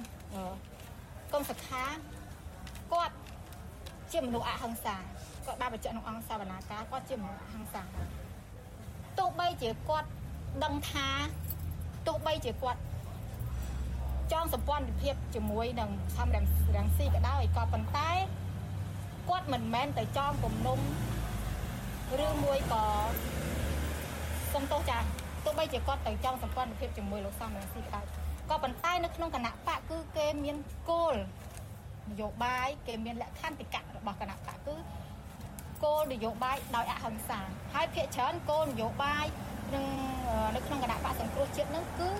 [1.32, 1.84] កុំសខា
[2.92, 3.14] គាត់
[4.12, 4.96] ជាមនុស្សអហិង្សា
[5.46, 7.82] គាត់បានបញ្ជាក់ក្នុងអង្គសាវនាការគាត់ជាមនុស្សអហិង្សា
[9.18, 10.08] ទោះបីជាគាត់
[10.64, 11.08] ដឹងថា
[12.06, 12.80] ទោះបីជាគាត់
[14.32, 16.46] ចងសម្ព័ន្ធភាពជាមួយនឹងខំរាំង
[16.96, 18.10] ស៊ីក៏ដោយក៏ប៉ុន្តែ
[19.28, 20.78] គាត់មិនមែនទៅចងគំនុំ
[22.26, 22.84] ឬមួយក៏
[24.52, 24.98] សំទោសចា
[25.44, 28.04] ទោះបីជាគាត់ទៅចងសម្ព័ន្ធភាពជាមួយលោកសំរាំងស៊ីក៏ដោយ
[28.50, 30.56] ក៏ប៉ុន្តែនៅក្នុងគណៈបកគឺគេមាន
[30.90, 31.14] គោល
[32.10, 34.74] នយោបាយគេមានលក្ខន្តិកៈរបស់គណៈបកគឺ
[35.84, 37.40] គោលនយោបាយដោយអហិង្សា
[37.74, 39.26] ហើយភាគច្រើនគោលនយោបាយ
[39.74, 39.84] នឹង
[40.54, 42.10] នៅក្នុងគណៈបកសង្គ្រោះជាតិនឹងគឺ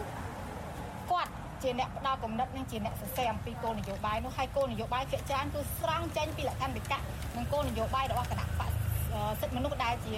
[1.11, 7.01] គាត់ជាអ្នកផ្ដល់កំណត់និងជាអ្នកសរសេរអំពីគោលនយោបាយនោះហើយគោលនយោបាយភាគច្រើនគឺស្រង់ចេញពីលក្ខន្តិកៈ
[7.37, 8.70] និងគោលនយោបាយរបស់គណៈបក
[9.40, 10.16] សិទ្ធិមនុស្សដែលជា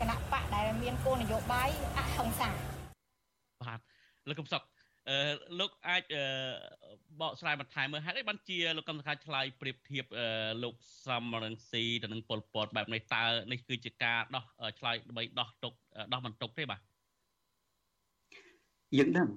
[0.00, 2.50] គណៈបកដែលមានគោលនយោបាយអហិង្សា
[3.62, 3.78] បាទ
[4.28, 4.69] លោកកំសុកអឺ
[5.58, 6.02] លោកអាច
[7.20, 10.04] បកស្រាយបន្ថែមមើលហេតុអីបានជាលោកកំសខាឆ្លើយប្រៀបធៀប
[10.62, 10.74] លោក
[11.06, 14.44] សំរងស៊ីទៅនឹងប៉ុលពតបែបនេះតើនេះគឺជាការដោះ
[14.78, 15.72] ឆ្លើយដើម្បីដោះទុក
[16.12, 16.80] ដោះបន្ទុកទេបាទ
[18.98, 19.28] យើងដឹង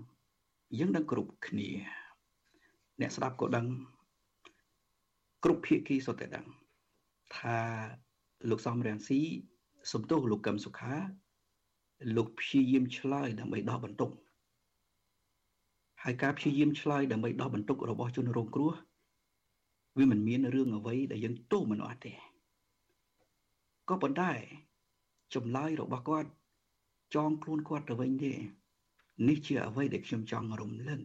[0.80, 1.70] យើងដឹងគ្រប់គ្នា
[3.02, 3.66] អ្នកស្ដាប់ក៏ដឹង
[5.44, 6.46] គ្រប់ភាគីសុទ្ធតែដឹង
[7.38, 7.60] ថា
[8.50, 9.20] លោកសំរងស៊ី
[9.92, 10.94] សំទោសលោកកឹមសុខា
[12.16, 14.12] លោកព្យាយាមឆ្លើយដើម្បីដោះបន្ទុក
[16.04, 18.74] ហើយការព្យាយាមឆ្លើយដើម្បីដោះបន្ទុករបស់ជនរងគ្រោះ
[19.98, 22.14] វាមិនមានរឿងអ្វីដែលយើងទោសមិនអត់ទេ
[23.90, 24.32] ក៏ប៉ុន្តែ
[25.36, 26.30] ចម្លើយរបស់គាត់
[27.16, 28.34] ចងខ្លួនគាត់ទៅវិញទេ
[29.28, 31.00] នេះជាអ្វីដែលខ្ញុំចង់រំលឹក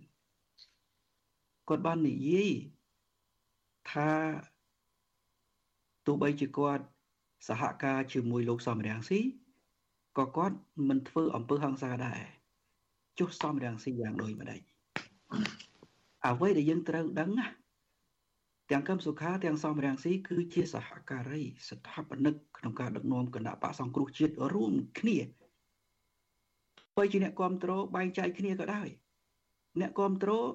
[1.69, 2.51] គាត់បាននិយាយ
[3.91, 4.11] ថា
[6.07, 6.85] ទោះបីជាគាត់
[7.49, 9.21] សហការជាមួយលោកសំរាំងស៊ី
[10.19, 10.57] ក៏គាត់
[10.89, 12.21] មិនធ្វើអំពើហិង្សាដែរ
[13.19, 14.61] ចុះសំរាំងស៊ីយ៉ាងដូចម្ដេច
[16.27, 17.47] អ្វីដែលយើងត្រូវដឹងណា
[18.71, 25.19] ទាំងកឹមសុខាទាំងសំរាំងស៊ីគឺជាសហការីស្ថាបនិកក្នុងការដឹកនាំគណៈបកសង្គ្រោះជាតិរួមគ្នា
[26.97, 28.89] បើជាអ្នកគ្រប់គ្រងបែងចែកគ្នាក៏ដោយ
[29.81, 30.47] អ្នកគ្រប់គ្រង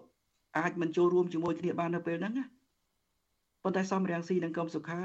[0.58, 2.46] អាចមិនចូលរួមជាមួយគ្នាបាននៅពេលហ្នឹងណា
[3.64, 5.00] ប៉ុន្តែសំរាំងស៊ីនិងកឹមសុខា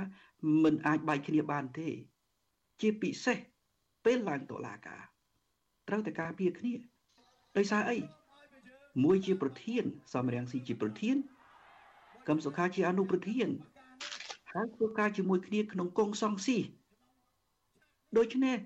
[0.62, 1.88] មិនអាចបែកគ្នាបានទេ
[2.80, 3.38] ជាពិសេស
[4.04, 5.02] ពេលឡើងតុលាការ
[5.88, 6.74] ត្រូវតែការពារគ្នា
[7.56, 7.98] ដោយសារអី
[9.04, 11.16] មួយជាប្រធានសំរាំងស៊ីជាប្រធាន
[12.28, 13.48] កឹមសុខាជាអនុប្រធាន
[14.52, 16.58] ហើយធ្វើការជាមួយគ្នាក្នុងកងសង្ស៊ី
[18.16, 18.58] ដូច្នេះ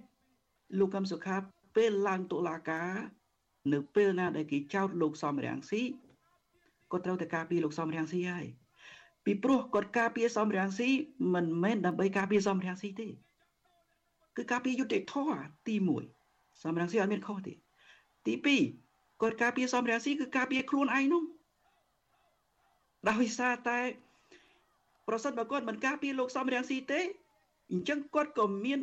[0.78, 1.37] លោកកឹមសុខា
[1.76, 2.92] ពេលឡើងតុលាការ
[3.72, 5.82] នៅពេលណាដែលគេចោទលោកសំរាំងស៊ី
[6.90, 8.46] គាត់ត្រូវតែការពារលោកសំរាំងស៊ីហើយ
[9.24, 10.88] ពីព្រោះគាត់ការពារសំរាំងស៊ី
[11.35, 13.08] មិនមែនដើម្បីការពារសំរាំងស៊ីទេ
[14.37, 15.74] គឺការពារយុត្តិធម៌ទី
[16.18, 17.52] 1សំរាំងស៊ីអត់មានខុសទេ
[18.26, 18.91] ទី2
[19.22, 21.22] គាត់ការពារសំរាំងស៊ីគឺការពារខ្លួនឯងនោះ
[23.11, 23.80] ដោយសារតែ
[25.08, 27.00] ប្រសិនបើគាត់មិនការពារលោកសំរាំងស៊ីទេ
[27.72, 28.80] អញ្ចឹងគាត់ក៏មាន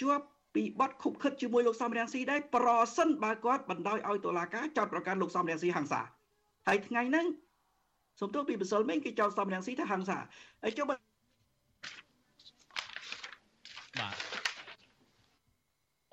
[0.00, 6.02] ជាប់ពីបទខុបខិតជាមួយលោកសំរាំងស៊ីដែរប្រសិនបើគាត់បណ្ដោយឲ្យតុលាការចោទប្រកាន់លោកសំរាំងស៊ីហ ংস ា
[6.68, 7.26] ហើយថ្ងៃហ្នឹង
[8.20, 10.18] សំទោសពីបសិលមិញគេចោទសំរាំងស៊ីថាហ ংস ា
[10.62, 10.98] ហើយចុះបាទ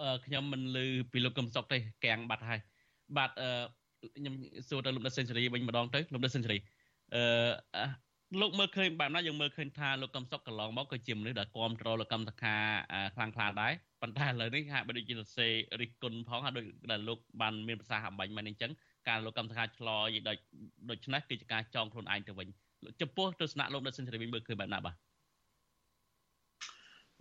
[0.01, 2.62] អឺខ្ញុំមិនលឺពីលោកកឹមសុកទេកៀងបាត់ហើយ
[3.18, 3.50] បាទអឺ
[4.15, 4.34] ខ្ញុំ
[4.70, 6.58] សួរទៅលោកដិតសេនស៊ូរីវិញម្ដងទៅលោកដិតសេនស៊ូរី
[7.15, 7.88] អឺ
[8.41, 12.56] លោកមើលឃើញបែបណាយើងមើលឃើញថាលោកកឹមសុខកន្លងមកក៏ជាមនុស្សដែលគ្រប់គ្រងលោកកឹមសខា
[13.15, 18.72] ខ្លាំងខ្លាដែរប៉ុន្តែឥឡូវនេះហាក់បីដូចជាសរសេររិះគន់ផងហើយដូចដែលលោកបានមានប្រសាសន៍អំបញ្ញមកនេះអញ្ចឹង
[19.10, 20.38] ការលោកកឹមសខាឆ្លោយដូច
[20.89, 22.48] ដូច្នេះគឺជាការចងខ្លួនឯងទៅវិញ
[23.02, 24.96] ចំពោះទស្សនៈលោកដិតសិនសេរីវិញមើលឃើញបែបណាបាទ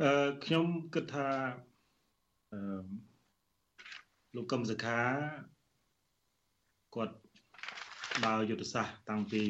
[0.03, 1.29] អឺខ្ញុំគិតថា
[2.53, 2.61] អឺ
[4.37, 5.01] លោកកឹមសខា
[6.95, 7.15] គាត់
[8.27, 9.43] ដើរយុទ្ធសាស្ត្រតាំងពី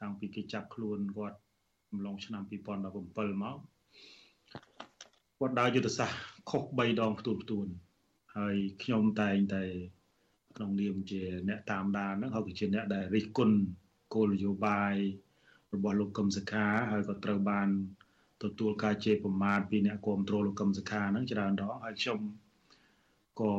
[0.00, 1.38] តាំងពីគេចាប់ខ្លួនគាត់
[1.90, 3.58] អំឡុងឆ្នាំ2017មក
[5.38, 6.18] គាត់ដើរយុទ្ធសាស្ត្រ
[6.50, 7.66] ខុស3ដងផ្ទួនផ្ទួន
[8.36, 9.64] ហើយខ្ញុំតែងតែ
[10.56, 13.56] ក្នុងនាមជាអ្នកតាមដានហ្នឹងហើយក៏ជាអ្នកដែលរិះគន់
[14.14, 14.94] គោលនយោបាយ
[15.74, 17.68] របស់លោកកឹមសុខាហើយក៏ត្រូវបាន
[18.42, 22.18] ទទួលការជេរប្រមាថពីអ្នកគ្រប់គ្រងលោកកឹមសុខាហ្នឹងច្រើនដងហើយខ្ញុំ
[23.40, 23.52] ក៏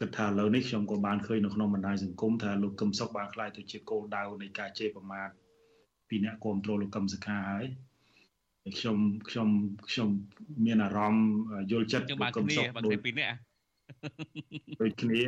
[0.00, 5.28] គិតថាឥឡូវនេះខ្ញុំក៏បានឃើញនៅក្នុងបណ្ដាញសង្គមថាលោកកឹមសុខបានខ្លាយទៅជាគោលដៅនៃការជេរប្រមាថ
[6.08, 7.64] ពីអ្នកគ្រប់គ្រងលោកកឹមសុខាហើយ
[8.78, 8.96] ខ្ញុំ
[9.28, 9.48] ខ្ញុំ
[9.90, 10.08] ខ្ញុំ
[10.66, 11.26] មានអារម្មណ៍
[11.70, 13.30] យល់ចិត្តលោកកឹមសុខដូចពីនេះ
[14.80, 15.22] ដូចគ្នា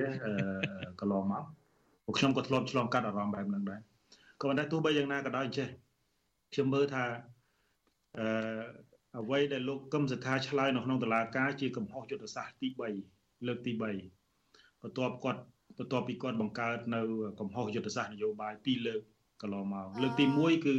[1.01, 1.45] កន្លងមក
[2.05, 3.81] ពួកខ្ញុំក៏ធ្លាប់ឆ្លងកាត់អារម្មណ៍បែបហ្នឹងដែរ
[4.41, 5.69] ក៏ប៉ុន្តែទោះបីយ៉ាងណាក៏ដោយចេះ
[6.53, 7.05] ខ្ញុំមើលថា
[8.19, 8.27] អឺ
[9.21, 12.69] អ្វីដែលលោកកឹមសុខាឆ្លើយនៅក្នុងតឡាការជាកំហុសយុទ្ធសាស្ត្រទី
[13.09, 14.22] 3លើកទី3
[14.83, 15.41] បន្ទាប់គាត់
[15.79, 17.01] បន្ទាប់ពីគាត់បង្កើតនៅ
[17.41, 19.01] កំហុសយុទ្ធសាស្ត្រនយោបាយពីរលើក
[19.43, 20.75] កន្លងមកលើកទី1គឺ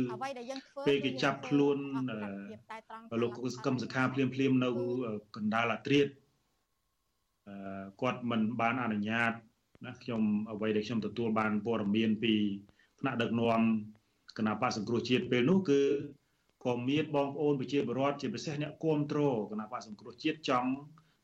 [0.88, 1.78] ពេលគេចាប់ខ្លួន
[3.22, 3.32] លោក
[3.66, 4.70] កឹមសុខាភ្លាមភ្លាមនៅ
[5.36, 6.08] កណ្ដាលអាត្រៀត
[8.02, 9.34] គាត់មិនបានអនុញ្ញាត
[9.86, 12.34] ណាខ្ញុំអ្វីដែលខ្ញុំទទួលបានព័ត៌មានពី
[13.00, 13.62] ថ្នាក់ដឹកនាំ
[14.38, 15.82] គណៈបកសង្គ្រោះជាតិពេលនោះគឺ
[16.66, 20.70] ក៏មានបងប្អូនប្រជាពលរដ្ឋជាពិសេសអ្នកគ្រប់គ្រងគណៈបកសង្គ្រោះជាតិចង់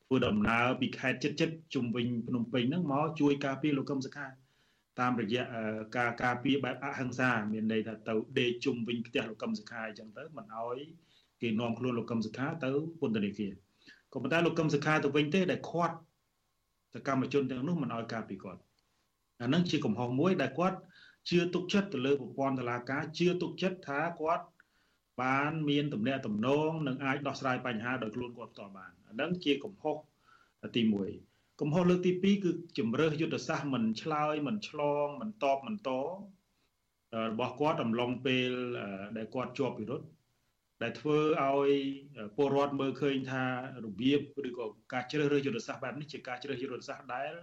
[0.09, 4.27] ធ្វើដំណើរពីខេត្តចិត្តចិត្តជុំវិញភ្នំពេញហ្នឹងមកជួយការពារលោកកឹមសុខា
[4.99, 5.43] តាមរយៈ
[5.97, 10.77] ការការពារបែបអហិង្សាមានន័យថាទៅដេកជុំវិញផ្ទះលោកកឹមសុខាអញ្ចឹងទៅមិនអោយ
[11.41, 13.53] គេនាំខ្លួនលោកកឹមសុខាទៅពន្ធនាគារ
[14.13, 15.95] ក៏ប៉ុន្តែលោកកឹមសុខាទៅវិញទេដែលខាត់
[16.93, 18.61] សកម្មជនទាំងនោះមិនឲ្យការពីគាត់
[19.41, 20.77] អានឹងជាកំហុសមួយដែលគាត់
[21.29, 24.45] ជឿទុកចិត្តទៅលើប្រព័ន្ធតុលាការជឿទុកចិត្តថាគាត់
[25.21, 29.95] បានមានទំនាក់ទំនងនិងអាចដោះស្រាយបញ្ហាដោយខ្លួនគាត់ផ្ទាល់បាន អានឹងជាកំហុស
[30.75, 30.81] ទី
[31.21, 35.89] 1កំហុសលើកទី2គឺជំរើសយុទ្ធសាស្ត្រមិនឆ្លើយមិនឆ្លងមិនតបមិនត
[37.29, 38.51] របស់គាត់អំឡុងពេល
[39.17, 40.07] ដែលគាត់ជាប់ពិរុទ្ធ
[40.83, 41.71] ដែលធ្វើឲ្យ
[42.35, 43.43] ពលរដ្ឋមើលឃើញថា
[43.85, 47.33] របៀបឬក៏ការជ្រើសរើសយុទ្ធសាស្ត្របែបនេះជាការជ្រើសយុទ្ធសាស្ត្រដែល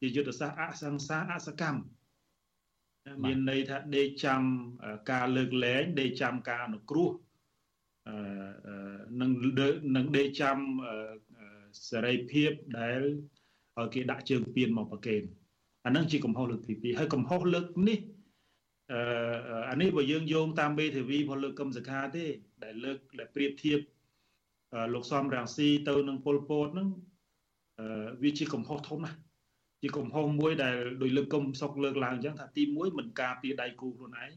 [0.00, 1.82] ជាយុទ្ធសាស្ត្រអសង្សារអសកម្ម
[3.24, 4.42] មានន័យថាដេកចាំ
[5.12, 7.29] ការលើកលែងដេកចាំការអនុគ្រោះអឺ
[9.20, 9.30] នឹង
[9.96, 10.56] នឹងដេកចាំ
[11.88, 13.00] សេរីភាពដែល
[13.78, 15.22] ឲ្យគេដាក់ជើងពៀនមកប្រកេន
[15.86, 17.98] អានឹងជាកំហុសលើកទី2ហើយកំហុសលើកនេះ
[18.92, 19.00] អឺ
[19.70, 22.24] អានេះបើយើងយោងតាមមេធាវីរបស់លើកកឹមសខាទេ
[22.64, 23.80] ដែលលើកដែលប្រៀបធៀប
[24.94, 26.88] លោកសំរាំងស៊ីទៅនឹងប៉ុលពតហ្នឹង
[28.22, 29.18] វាជាកំហុសធំណាស់
[29.82, 34.32] ជាកំហុសមួយដែលដោយលើកកុំសុកលើកឡើងអញ្ចឹងថាទី1មិនការពារដៃគូខ្លួនឯង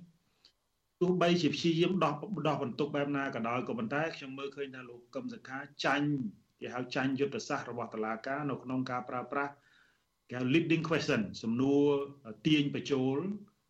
[1.04, 2.14] ទោះបីជាព្យាយាមដោះ
[2.48, 6.10] ដោះបន្ទុកបែបណាក៏ដោយក៏ប៉ុន្តែខ្ញុំមើលឃើញថាលោកកឹមសខាចាញ់
[6.60, 9.52] គេហៅចាញ់យុទ្ធសាស្ត្ររបស់តុលាការនៅក្នុងការប្រើប្រាស់
[10.30, 11.84] គេហៅ leading question សំណួរ
[12.48, 13.18] ទាញបញ្ចូល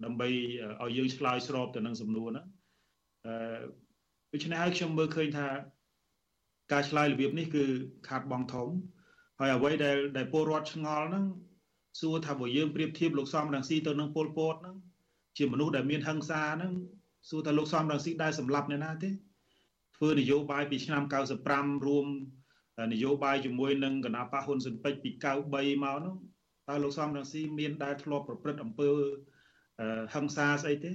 [0.06, 0.30] ដើម្បី
[0.84, 2.48] ឲ្យយើងឆ្លើយស្របទៅនឹងសំណួរហ្នឹង
[3.26, 3.36] អឺ
[4.34, 5.48] ដូច្នេះហើយខ្ញុំមើលឃើញថា
[6.72, 7.64] ការឆ្លើយរបៀបនេះគឺ
[8.08, 8.70] ខាតបង់ធំ
[9.40, 11.26] ហើយអ្វីដែលដែលពលរដ្ឋឆ្ងល់ហ្នឹង
[12.02, 14.76] សួរថាបើយើងប្រៀបធៀបលោកសំរងស៊ីទៅនឹងពលពតហ្នឹង
[15.38, 16.74] ជាមនុស្សដែលមានហិង្សាហ្នឹង
[17.30, 19.10] សួរថាលោកសំរងស៊ីដែរសម្លាប់អ្នកណាទេ
[19.98, 21.04] ធ្វើនយោបាយពីឆ្នាំ
[21.44, 22.08] 95រួម
[22.94, 25.10] នយោបាយជាមួយនឹងគណៈបកហ៊ុនស៊ិនពេជ្រពី
[25.48, 26.16] 93មកនោះ
[26.70, 28.90] តើលោកសំរងស៊ីមានដែលធ្លាប់ប្រព្រឹត្តអំពើ
[30.14, 30.92] ហិង្សាស្អីទេ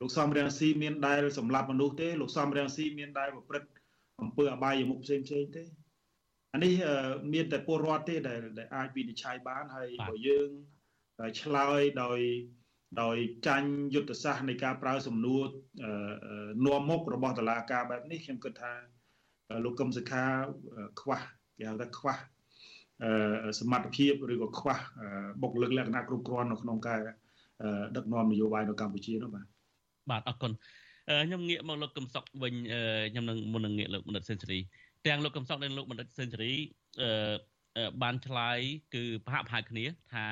[0.00, 3.68] លោកសំរងស៊ីមានដែលសម្លាប់មនុស្សទេលោកសំរងស៊ីមានដែលប្រព្រឹត្ត
[4.20, 5.64] អំពើអបាយមុខផ្សេងផ្សេងទេ
[6.54, 6.72] អានេះ
[7.32, 8.40] មានតែពលរដ្ឋទេដែល
[8.74, 10.48] អាចវិនិច្ឆ័យបានហើយបើយើង
[11.40, 12.20] ឆ្លើយដោយ
[13.02, 13.16] ដោយ
[13.46, 15.42] ចាញ់យុទ្ធសាស្ត្រនៃការប្រើសំណួរ
[16.64, 18.72] នាំមុខរបស់តឡាការបែបនេះខ្ញុំគិតថា
[19.64, 20.24] លោកកឹមសុខា
[21.00, 21.20] ខ្វះ
[21.58, 22.14] គេហៅថាខ្វះ
[23.60, 24.78] សមត្ថភាពឬក៏ខ្វះ
[25.42, 27.00] បុគ្គលិកលក្ខណៈគ្រប់គ្រាន់នៅក្នុងការ
[27.96, 29.46] ដឹកនាំនយោបាយនៅកម្ពុជានោះបាទ
[30.10, 30.52] បាទអរគុណ
[31.26, 32.54] ខ្ញុំងាកមកលោកកឹមសុខវិញ
[33.12, 34.58] ខ្ញុំនឹងមុននឹងងាកលោកមនិតសេនស៊ូរី
[35.06, 36.52] ទាំងលោកកឹមសុខនិងលោកមនិតសេនស៊ូរី
[37.00, 37.08] អឺ
[38.02, 38.58] បានឆ្លើយ
[38.94, 40.24] គឺប្រហាក់ប្រហែលគ្នា ថា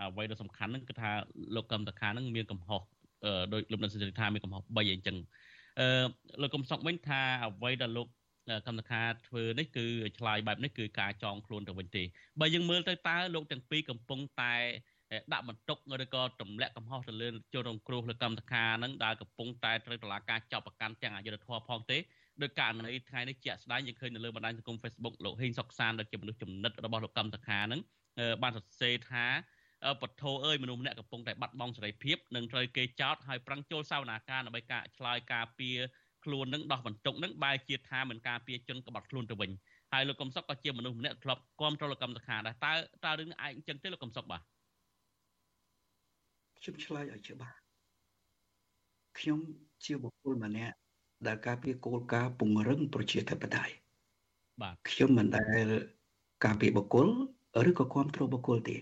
[0.00, 1.10] អ្វីដែលសំខាន់ហ្នឹងគឺថា
[1.54, 2.82] លោកកឹមតខាហ្នឹងមានកំហុស
[3.52, 5.16] ដោយលោកមនិតសេនស៊ូរីថាមានកំហុស3អីចឹង
[5.80, 5.86] អឺ
[6.42, 8.08] លោកកឹមសុខវិញថាអ្វីដែលលោក
[8.66, 9.86] កម្មសខាធ្វើនេះគឺ
[10.18, 12.02] ឆ្លើយបែបនេះគឺការចងខ្លួនទៅវិញទេ
[12.40, 14.54] បើយើងមើលទៅតើលោកទាំងពីរកំពុងតែ
[15.32, 21.98] ដាក់បន្ទុកឬក៏ទម្លាក់កំហុសទៅលើជនរងគ្រោះលើកម្មសខាហ្នឹងដែលកំពុងតែត្រូវតឡាការចាប់ប្រកាន់ទាំងអយុធធម៌ផងទេ
[22.42, 27.80] ដោយករណីថ្ងៃនេះជាក់ស្ដែងយើងឃើញនៅលើបណ្ដាញសង្គម Facebook លោកហេងសុកសានដែលជាមនុស្សចំណិតរបស់លោកកម្មសខាហ្នឹង
[28.42, 29.26] បានសរសេរថា
[30.02, 35.78] ពធអើយមនុស្សម្នាក់កំពុងតែបាត់បង់សេរីភាពនិងត្រូវគេចោទហើយប្រឹងចូលសវនាការដើម្បីការឆ្លើយការពារ
[36.24, 39.50] ខ្លួននឹងដោះបន្ទុកនឹងបែរជាថាមិនការពារជនក្បត់ខ្លួនទៅវិញ
[39.92, 42.72] ហើយលោកកំសុកក៏ជាមនុស្សម្នាក់ធ្លាប់គ្រប់គ្រងលោកកម្មសខាដែរតើ
[43.04, 44.42] តើរឿងនេះឯងអញ្ចឹងទេលោកកំសុកបាទ
[46.60, 47.56] ខ្ញុំឆ្លើយឲ្យច្បាស់
[49.18, 49.38] ខ្ញុំ
[49.84, 50.76] ជាបុគ្គលម្នាក់
[51.26, 53.74] ដែលការពារគោលការណ៍ពង្រឹងប្រជាធិបតេយ្យ
[54.60, 55.66] បាទខ្ញុំមិនដែល
[56.44, 57.08] ការពារបុគ្គល
[57.68, 58.76] ឬក៏គ្រប់គ្រងបុគ្គលទេ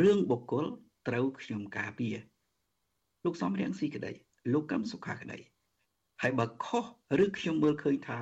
[0.00, 0.64] រឿងបុគ្គល
[1.08, 2.16] ត្រូវខ្ញុំការពារ
[3.24, 4.12] លោកសំរៀងស៊ីក្តី
[4.52, 5.38] លោកកឹមសុខាក្តី
[6.22, 6.84] ហើយបើខុស
[7.24, 8.18] ឬខ្ញុំមើលឃើញថា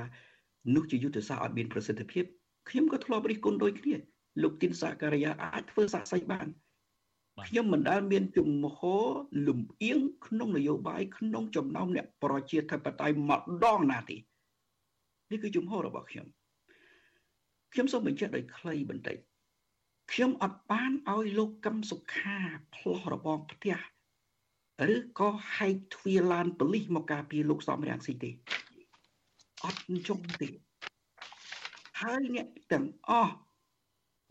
[0.75, 2.25] នោះជាយុទ្ធសាស្ត្រឲ្យមានប្រសិទ្ធភាព
[2.69, 3.95] ខ្ញុំក៏ធ្លាប់រិះគន់ដូចគ្នា
[4.43, 6.47] លោកទីនសាការីយ៉ាអាចធ្វើសាក់សីបាន
[7.47, 9.07] ខ្ញុំមិនដែលមានជំហរ
[9.47, 14.17] លំអៀងក្នុងនយោបាយក្នុងចំណោមអ្នកប្រជាធិបតេយ្យម្ដងណាទេ
[15.31, 16.27] នេះគឺជំហររបស់ខ្ញុំ
[17.73, 19.17] ខ្ញុំសូមបញ្ជាក់ដោយខ្លីបន្តិច
[20.13, 22.39] ខ្ញុំអត់បានឲ្យលោកកឹមសុខា
[22.75, 23.77] ផ្លោះរបងផ្ទះ
[24.95, 28.31] ឬក៏ហែកទ្វារឡានប៉ូលីសមកការពារលោកសំរាំងស៊ីទេ
[29.65, 30.49] អត់ចុងទេ
[32.01, 33.35] ហើយអ្នកទាំងអស់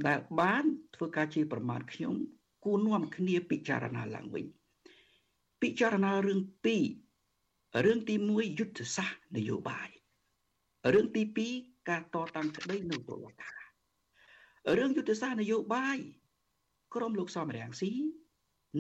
[0.07, 0.63] ដែលបាន
[0.95, 2.15] ធ្វើការជាប្រមាថខ្ញុំ
[2.63, 4.45] គួរនាំគ្នាពិចារណាឡើងវិញ
[5.61, 6.85] ពិចារណារឿងពីរ
[7.85, 9.89] រឿងទី1យុទ្ធសាស្ត្រនយោបាយ
[10.93, 11.21] រឿងទី
[11.55, 13.57] 2ការតតាំងក្តីនៅតុលាការ
[14.77, 15.97] រឿងយុទ្ធសាស្ត្រនយោបាយ
[16.95, 17.91] ក្រុមលោកសំរាំងស៊ី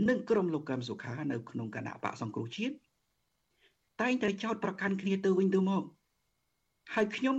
[0.09, 2.75] និងក្រុមលោកកឹមសុខានៅក្នុងគណៈបកសង្គ្រោះជាតិ
[4.01, 5.83] តែងតែចោតប្រកាន់គ្នាទៅវិញទៅមក
[6.93, 7.35] ហើយខ្ញុំ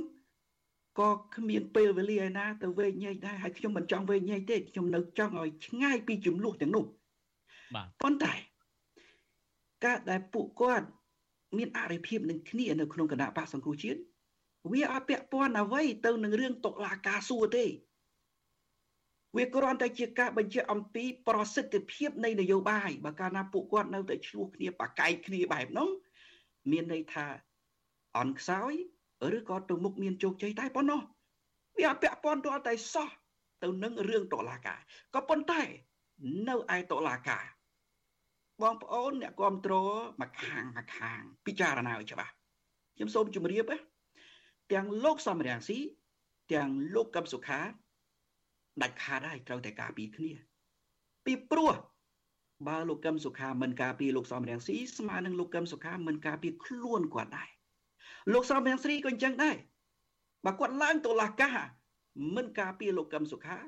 [0.99, 6.85] ក៏គ្មានពេលវេលាឯណាទៅវែងញែកដែរហើយខ្ញុំមិនចង់វែងញែកទេខ្ញុំនៅចង់ឲ្យឆ្ងាយពីចំនួនទាំងនោះ
[7.75, 8.35] បាទប៉ុន្តែ
[9.85, 10.87] ការដែលពួកគាត់
[11.59, 14.01] មានអរិភាពនឹងគ្នានៅក្នុងគណៈបកសង្គ្រោះជាតិ
[14.73, 17.65] វាអត់ពាក់ព័ន្ធអ្វីទៅនឹងរឿងតុលាការសួរទេ
[19.37, 25.89] វាគ្រាន់តែជាការបញ្ជាក់អំពីប្រសិទ្ធភាពនៃនយោបាយបើកាលណាពួកគាត់នៅតែឆ្លោះគ្នាបកែកគ្នាបែបហ្នឹង
[26.71, 27.27] មានន័យថា
[28.19, 28.73] អន់ខ្សោយ
[29.37, 31.01] ឬក៏ទៅមុខមានជោគជ័យតែប៉ុណ្ណោះ
[31.79, 33.09] វាអត់ពាក់ព័ន្ធទាល់តែសោះ
[33.63, 34.79] ទៅនឹងរឿងតុលាការ
[35.15, 35.63] ក៏ប៉ុន្តែ
[36.49, 37.45] នៅឯតុលាការ
[38.63, 39.91] បងប្អូនអ្នកគ្រប់គ្រង
[40.21, 42.33] មកខាងមកខាង ពិចារណាឲ្យច្បាស់
[42.95, 43.65] ខ្ញុំសូមជម្រាប
[44.73, 45.79] ទាំងលោកសំរាំងស៊ី
[46.53, 47.61] ទាំងលោកកឹមសុខា
[48.83, 50.31] ដាច់ខាតហើយត្រូវតែការពីគ្នា
[51.25, 51.75] ពីព្រោះ
[52.69, 57.49] បើលោកកឹមសុខាមិនការពីលោកសំរាំងស៊ីស្មើនឹងលោកកឹមសុខាមិនការពីខ្លួនគាត់ដែរ
[58.33, 59.57] លោកសំរាំងស៊ីក៏អញ្ចឹងដែរ
[60.45, 61.59] បើគាត់ឡើងតុលាការ
[62.37, 63.59] មិនការពីលោកកឹមសុខា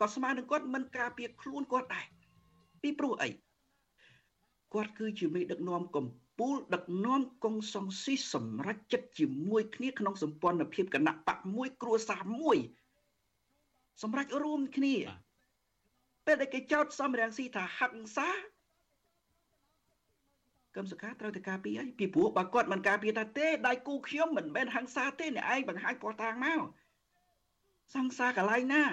[0.00, 2.06] ក៏ស្មើនឹងគាត់មិនការពីខ្លួនគាត់ដែរ
[2.82, 3.30] ពីព្រោះអី
[4.74, 12.58] គាត់គឺជាមេដឹកនាំកម្ពុជាដឹកនាំកុងសុងស៊ីសម្រាប់ចិត្តជាមួយគ្នាក្នុងសម្ព័ន្ធភាពគណៈបកមួយគ្រួសារមួយ
[14.02, 14.94] សម្រាប់រួមគ្នា
[16.26, 18.28] ពេលដែលគេចោទសំរងស៊ីថាហិង្សា
[20.76, 26.62] កឹមសុខាត្រូវតែការពារអីពីព្រោះបើគាត់មិនការពារថាទេដៃគូខ្ញុំមិនមែនហិង្សាទេអ្នកឯងបង្ហាញភ័ស្តុតាងមក
[27.94, 28.84] សង្សារកន្លែងណា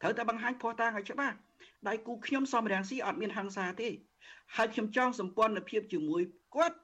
[0.00, 1.36] ត្រូវតែបង្ហាញភ័ស្តុតាងឲ្យច្បាស់
[1.88, 3.88] ដៃគូខ្ញុំសំរងស៊ីអត់មានហិង្សាទេ
[4.56, 6.22] ហើយខ្ញុំចង់សម្ព័ន្ធភាពជាមួយ
[6.54, 6.78] គាត់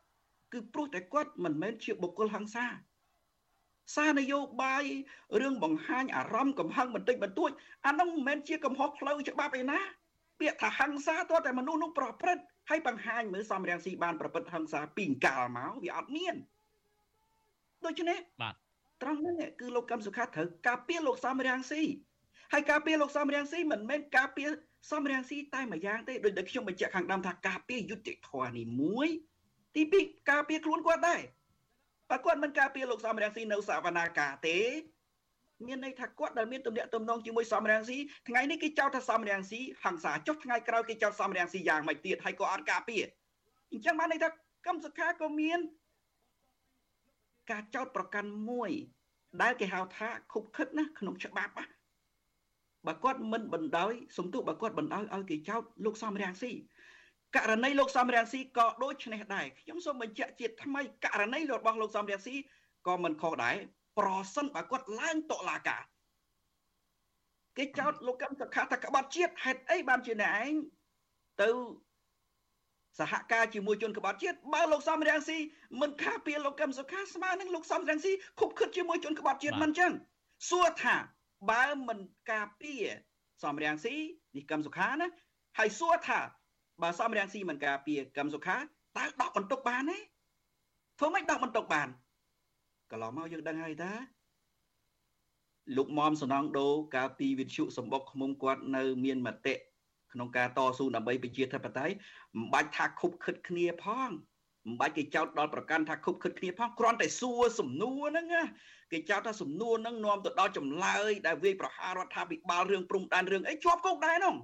[0.52, 2.66] គឺព្រោះតែគាត់មិនមែនជាបុគ្គលហិង្សា
[3.94, 4.84] សារនយោបាយ
[5.40, 7.50] រឿងបង្ហាញអារម្មណ៍កំហឹងបន្តិចបន្តួច
[7.86, 9.80] អានោះមិនមែនជាកំហុសផ្លូវច្បាប់ឯណា
[10.40, 16.36] ពាក្យថាហិង្សាតើតែមនុស្សនោះប្រព្រឹត្ត ហើយបង្ហាញមើលសំរាំងស៊ីបានប្រព្រឹត្តហិង្សាពីកាលមកវាអត់មាន
[17.86, 18.54] ដូច្នេះបាទ
[19.02, 21.82] ត្រង់ហ្នឹងគឺលោកកឹមសុខាត្រូវការពារលោកសំរាំងស៊ី
[22.52, 24.48] ហើយការពារលោកសំរាំងស៊ីមិនមែនការពារ
[24.90, 29.08] សំរាំងស៊ីតែមួយយ៉ាងទេដូចដែលខ្ញុំបញ្ជាក់ខាងដើមថាការពារយុត្តិធម៌នេះមួយ
[29.74, 31.20] ទី2ការពារខ្លួនគាត់ដែរ
[32.10, 34.58] បើគាត់មិនការពារលោកសំរងស៊ីនៅសវនាការទេ
[35.66, 37.98] មានន័យថាគាត់ដែលមានទំនាក់ទំនងជាមួយសំរងស៊ី
[38.28, 43.02] ថ្ងៃនេះគេចោទថាសំរងស៊ីហង្សាចុះថ្ងៃក្រោយគេចោទសំរងស៊ីយ៉ាងម៉េចទៀតហើយក៏អត់ការពារ
[43.72, 44.28] អញ្ចឹងបានន័យថា
[44.66, 45.60] កម្មសខាក៏មាន
[47.50, 48.70] ការចោទប្រកាន់មួយ
[49.42, 51.54] ដែលគេហៅថាខុបខិតណាក្នុងច្បាប់
[52.86, 56.52] បើគាត់មិនបណ្ដោយសំទោសបើគាត់បណ្ដោយឲ្យគេចោទលោកសំរងស៊ី
[57.36, 62.34] ករណីលោកសំរាំងស៊ីក៏ដូចនេះដែរខ្ញុំសូមបញ្ជាក់ជាថ្មីករណីរបស់លោកសំរាំងស៊ី
[62.86, 63.56] ក៏មិនខុសដែរ
[63.98, 65.82] ប្រសិនបើគាត់ឡើងតុលាការ
[67.56, 70.52] គេចោទលោកកម្មសខាថាក្បត់ជាតិហេតុអីបានជាអ្នកឯង
[71.42, 71.50] ទៅ
[72.98, 75.38] សហការជាមួយជនក្បត់ជាតិបើលោកសំរាំងស៊ី
[75.80, 79.92] មិនខាពារលោកកឹមសុខាស្មើនឹងលោកសំរាំងស៊ីខុបខិតជាមួយជនក្បត់ជាតិមិនចឹង
[80.50, 80.96] សួរថា
[81.50, 81.98] បើមិន
[82.30, 82.84] ការពារ
[83.42, 83.94] សំរាំងស៊ី
[84.36, 85.08] នេះកឹមសុខាណា
[85.58, 86.20] ហើយសួរថា
[86.82, 88.56] បើសំរាំងស៊ីមិនការពារកម្មសុខា
[88.96, 89.98] តើដកបន្ទុកបានទេ
[90.98, 91.88] ធ្វើម៉េចដកបន្ទុកបាន
[92.90, 93.92] កន្លងមកយើងដឹងហើយតា
[95.76, 99.54] លោកមុំសំណងដូកាលពីវិទ្យុសម្បុកឃុំគាត់នៅ មានមតិ
[100.12, 101.94] ក្នុងការតស៊ូដើម្បីប្រជាធិបតេយ្យ
[102.36, 104.10] មិនបាច់ថាខុបខិតគ្នាផង
[104.66, 108.26] មិនបាច់គេចោទដល់ប្រកាន់ថាខុបខិតគ្នាផងគ្រាន់តែសួរសំណួរហ្នឹង
[108.92, 114.36] គេចោទថាសំណួរហ្នឹងនាំទៅដល់ចម្លើយដែលវាយប្រហាររដ្ឋាភិបាលរឿងព្រំដែនរឿងអីជាប់គុកដែរហ្នឹង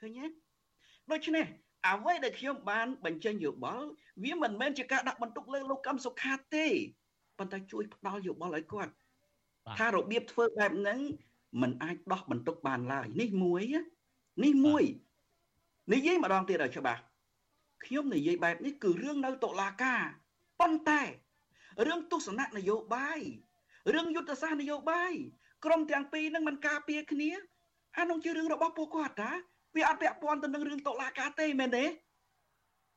[0.00, 0.26] ឃើញទេ
[1.12, 1.46] ដូច្នេះ
[1.88, 3.86] អ្វីដែលខ្ញុំបានបញ្ចេញយោបល់
[4.22, 6.66] វាមិនមែនជាការដាក់បន្ទុកលើលោកកឹមសុខាទេ
[7.40, 8.92] ប៉ុន្តែជួយផ្ដល់យោបល់ឲ្យគាត់
[9.78, 11.00] ថារបៀបធ្វើបែបហ្នឹង
[11.60, 13.62] มันអាចដោះបន្ទុកបានឡើយនេះមួយ
[14.44, 14.84] នេះមួយ
[15.92, 17.00] និយាយម្ដងទៀតឲ្យច្បាស់
[17.84, 20.02] ខ្ញុំនិយាយបែបនេះគឺរឿងនៅតុលាការ
[20.60, 21.02] ប៉ុន្តែ
[21.86, 23.20] រឿងទស្សនៈនយោបាយ
[23.94, 25.12] រឿងយុទ្ធសាស្ត្រនយោបាយ
[25.64, 27.30] ក្រុមទាំងពីរនឹងមិនការពារគ្នា
[27.98, 29.32] អានោះជារឿងរបស់ពួកគាត់តា
[29.76, 31.84] វាអត់ពាក់ព័ន្ធទៅនឹងរឿងតុលាការទេមែនទេ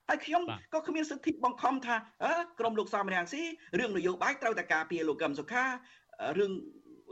[0.09, 0.41] ហើយខ្ញុំ
[0.73, 3.41] ក៏គ្មានសិទ្ធិបង្ខំថាអឺក្រមលោកសំរាំងស៊ី
[3.79, 5.63] រឿងនយោបាយត្រូវតែការពារលោកកឹមសុខា
[6.37, 6.51] រឿង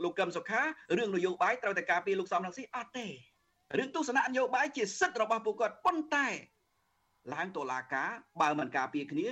[0.04, 0.60] លោកកឹមសុខា
[0.98, 3.06] រឿងនយោបាយត្រូវតែការពារលោកសំរាំងស៊ីអត់ទេ
[3.78, 6.26] រឿងទស្សនៈនយោបាយជាសិទ្ធិរបស់ពួកគាត់ប៉ុន្តែ
[7.34, 8.08] ឡើងតុលាការ
[8.40, 9.26] បើមិនការពារគ្នា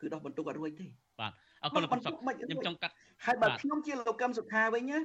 [0.00, 0.86] គឺដោះបន្ទុកអត់រួចទេ
[1.20, 1.32] បាទ
[1.62, 2.94] អរគុណលោកសុខខ្ញុំចង់កាត់
[3.24, 4.98] ហើយបើខ្ញុំជាលោកកឹមសុខាវិញណា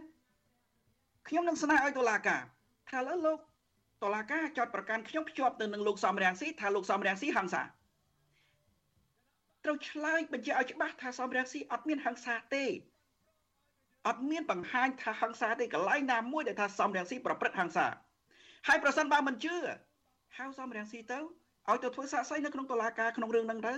[1.28, 2.42] ខ្ញុំនឹងស្នើឲ្យតុលាការ
[2.90, 3.38] ថាលើលោក
[4.04, 7.62] តឡាការចោតប្រកាន់ខ្ញុំភ្ជាប់ទៅនឹងលោកសំរាំងស៊ីថាលោកសំរាំងស៊ីហឹង្សា
[9.66, 12.66] ត្រូវឆ្លើយបញ្ជាក់ឲ្យច្បាស់ថាសំរាំងស៊ីអត់មានហឹង្សាទេ
[14.08, 17.86] អត់មានបង្ហាញថាហឹង្សាទេកន្លែងណាមួយដែលថាសំរាំងស៊ីប្រព្រឹត្តហឹង្សា
[18.68, 19.56] ហើយប្រសិនបើមិនជឿ
[20.38, 21.20] ហៅសំរាំងស៊ីទៅ
[21.70, 23.74] ឲ្យទៅធ្វើសាកសីនៅក្នុងតុលាការក្នុងរឿងហ្នឹងទៅ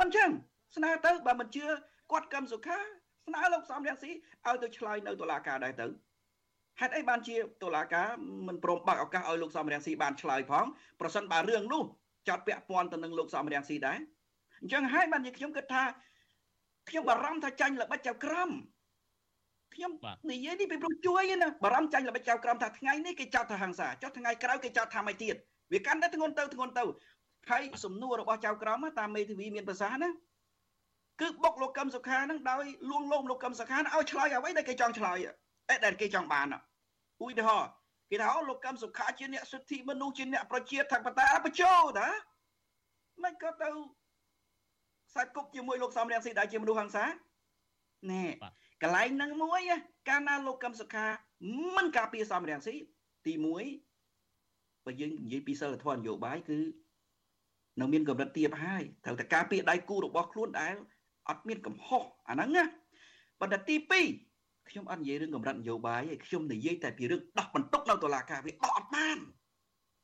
[0.00, 0.30] មិនចឹង
[0.76, 1.66] ស្នើទៅបើមិនជឿ
[2.12, 2.78] គាត់កម្មសុខា
[3.26, 4.10] ស្នើលោកសំរាំងស៊ី
[4.46, 6.07] ឲ្យទៅឆ្លើយនៅតុលាការដែរទៅ
[6.80, 8.08] ហេតុអីបានជាតុលាការ
[8.48, 10.64] មិនព្រមបើកឱកាសឲ្យលោកសំរងស៊ីបានឆ្លើយផង
[11.00, 11.82] ប្រសិនបើរឿងនោះ
[12.28, 13.98] ចោតពាក់ព័ន្ធទៅនឹងលោកសំរងស៊ីដែរ
[14.60, 15.82] អញ្ចឹងហើយបានជាខ្ញុំគិតថា
[16.88, 18.50] ខ្ញុំបារម្ភថាចាញ់ល្បិចចៅក្រម
[19.74, 19.92] ខ្ញុំ
[20.32, 25.34] និយាយនេះពីព្រោះជួយណាបារម្ភចាញ់ល្បិចចៅក្រមថាថ្ងៃនេះគេចោទថាហ ংস ាចុះថ្ងៃក្រោយគេចោទថាមិនទៀត
[25.72, 26.84] វាកាន់តែធ្ងន់ទៅធ្ងន់ទៅ
[27.50, 30.10] ហើយសំណួររបស់ចៅក្រមតាមមេធាវីមានប្រសាសន៍ណា
[31.20, 35.18] គឺបុកលោកកឹមសុខានឹងដោយលួងលោមលោកកឹមសុខាឲ្យឆ្លើយអ្វីដែលគេចង់ឆ្លើយ
[35.70, 36.46] អេដែលគេចង់បាន
[37.24, 37.70] ឧទាហរណ៍
[38.10, 42.08] គេថាអូលោកកឹមសុខាជាអ្នកសិទ្ធិមនុស្សជាអ្នកប្រជាធិបតេយ្យបញ្ចោតា
[43.22, 43.68] មិនក៏ទៅ
[45.08, 47.06] ខ្សែគប់ជាមួយលោកសំរងស៊ីដែលជាមនុស្សហ ংস ា
[48.10, 48.24] ណែ
[48.82, 49.60] កន្លែងហ្នឹងមួយ
[50.08, 51.06] កាលណាលោកកឹមសុខា
[51.76, 52.74] មិនការពារសំរងស៊ី
[53.26, 56.58] ទី1បើយើងនិយាយពីសិលធម៌នយោបាយគឺ
[57.80, 60.74] នៅមានកម្រិតទាបហើយត្រូវតែការពារដៃគូរបស់ខ្លួនដែល
[61.28, 62.64] អត់មានកំហុសអាហ្នឹងណា
[63.40, 64.27] ប៉ុន្តែទី2
[64.70, 69.18] ខ្ញុំអត់និយាយរឿងកម្រិតនយោបាយទេខ្ញុំនិយាយតែពីរឿងដោះបន្ទុកនៅតុលាការវាដោះអត់បាន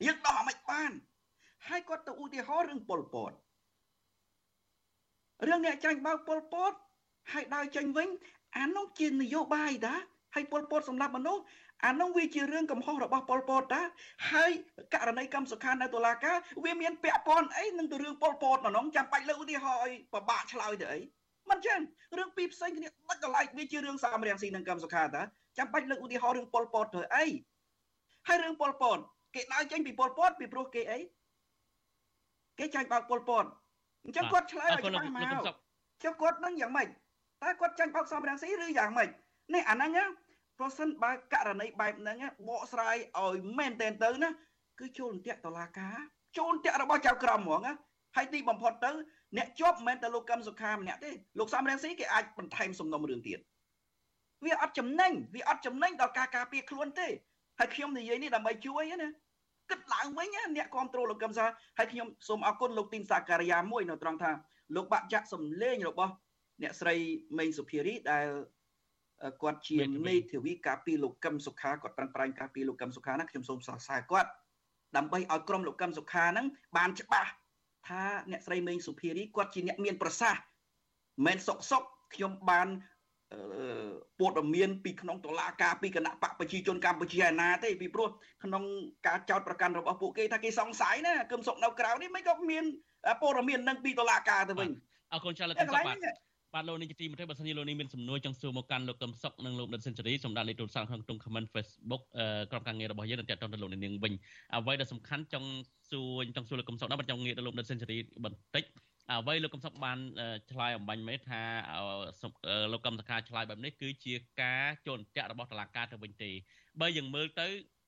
[0.05, 0.91] យើងដោះអមិនបាន
[1.67, 3.31] ហើយគាត់ទៅឧទាហរណ៍រឿងប៉ុលពត
[5.47, 6.71] រឿងអ្នកចាញ់បោកប៉ុលពត
[7.31, 8.09] ហើយដើរចេញវិញ
[8.57, 9.95] អានោះជានយោបាយតា
[10.35, 11.43] ហើយប៉ុលពតសម្រាប់មនុស្ស
[11.85, 13.81] អានោះវាជារឿងកំហុសរបស់ប៉ុលពតតា
[14.31, 14.51] ហើយ
[14.93, 20.99] ករណីកម្មសុខានៅតុលាការវាមានពាក់ព័ន្ធអីនឹងទៅរឿងប៉ុលពតនោះចាំបាច់លើកឧទាហរណ៍ឲ្យប្របាក់ឆ្លើយទៅអី
[21.49, 21.79] មិនចឹង
[22.17, 25.21] រឿងពីរផ្សេងគ្នាដាច់កន្លែងវាជារឿងសំរៀងស៊ីនឹងកម្មសុខាតា
[25.57, 27.25] ចាំបាច់លើកឧទាហរណ៍រឿងប៉ុលពតទៅអី
[28.27, 28.97] ហើយរឿងប៉ុលពត
[29.35, 30.99] គេដើរចេញពីប៉ុលពតពីព្រោះគេអី
[32.59, 33.45] គេចាញ់បោកប៉ុលពត
[34.05, 35.57] អញ្ចឹងគាត់ឆ្លើយឲ្យច្បាស់មក
[36.03, 36.87] ចុះគាត់នឹងយ៉ាងម៉េច
[37.43, 39.09] តើគាត់ចាញ់បោកសំរាំងស៊ីឬយ៉ាងម៉េច
[39.53, 40.07] នេះអាហ្នឹង
[40.59, 42.17] ប្រសិនបើករណីបែបហ្នឹង
[42.47, 44.29] បកស្រាយឲ្យមែនតែនទៅណា
[44.79, 45.97] គឺចូលអន្ទាក់តឡាការ
[46.37, 47.73] ចូលអន្ទាក់របស់ចៅក្រមហ្មងណា
[48.15, 48.91] ហើយទីបំផុតទៅ
[49.37, 53.39] អ្នកជាប់មិនមែនតែលោកកឹមសុខាម្នាក់ទេលោកសំរងស៊ីគេអាចបន្ថែមសំណុំរឿងទៀត
[54.45, 57.07] វាអត់ចំណេញវាអត់ចំណេញដល់ការការពារខ្លួនទេ
[57.59, 59.09] ហើយខ្ញុំនិយាយនេះដើម្បីជួយណា
[59.69, 64.31] គិតឡើងវិញអ្នកគ្រប់គ្រងលោកកឹមសុខាហើយខ្ញុំសូមអរគុណលោកទីនសាការីយ៉ាមួយនៅត្រង់ថា
[64.75, 66.11] លោកបាក់ចាក់សំលេងរបស់
[66.61, 66.95] អ្នកស្រី
[67.37, 68.27] មេងសុភារីដែល
[69.41, 74.29] គាត់ជាមេធាវីការពីលោកកឹមសុខាគាត់ប្រឹងប្រែងការពីលោកកឹមសុខាណាខ្ញុំសូមសរសើរគាត់
[74.97, 76.45] ដើម្បីឲ្យក្រុមលោកកឹមសុខាហ្នឹង
[76.77, 77.31] បានច្បាស់
[77.87, 80.41] ថាអ្នកស្រីមេងសុភារីគាត់ជាអ្នកមានប្រសាសន៍
[81.25, 81.83] មិនសុកសុក
[82.13, 82.67] ខ្ញុំបាន
[84.19, 88.09] ព័ត៌មានពីក្នុងតុលាការពីគណៈបកប្រជាជនកម្ពុជាឯណាទេពីព្រោះ
[88.43, 88.63] ក្នុង
[89.07, 92.63] ការចោតប្រកាន់របស់ពួកគេថាគេសង្ស័យណាគឹមសុកនៅក្រៅនេះមិនក៏មាន
[93.21, 94.69] ព័ត៌មាននឹងពីតុលាការទៅវិញ
[95.13, 95.97] អរគុណចាស់លោកកឹមសុកបាទ
[96.55, 102.01] បាទលោកនេះជាទីមេត្រីបើសិនជាលោកនេះមានសំណួរចង់សួរមកកាន់លោកកឹមសុខនិងលោកដិតសេនស៊ូរីសូមដាក់លេខទូរស័ព្ទក្នុងក្នុង comment Facebook
[102.51, 104.13] ក្រុមការងាររបស់យើងនឹងតាក់ទងទៅលោកនាងវិញ
[104.55, 105.49] អ្វីដែលសំខាន់ចង់
[105.91, 108.63] សួរចង់សួរលោកកឹមសុខដែរបើចង់ងាកទៅលោកដិតសេនស៊ូរីបន្តិច
[109.11, 109.97] អ្វីលោកកឹមសុខបាន
[110.51, 111.41] ឆ្លើយអំបញ្ញមេថា
[112.73, 116.31] លោកកឹមសខាឆ្លើយបែបនេះគឺជាការជន់តាក់របស់តុលាការទៅវិញទេ
[116.81, 117.47] បើយើងមើលទៅ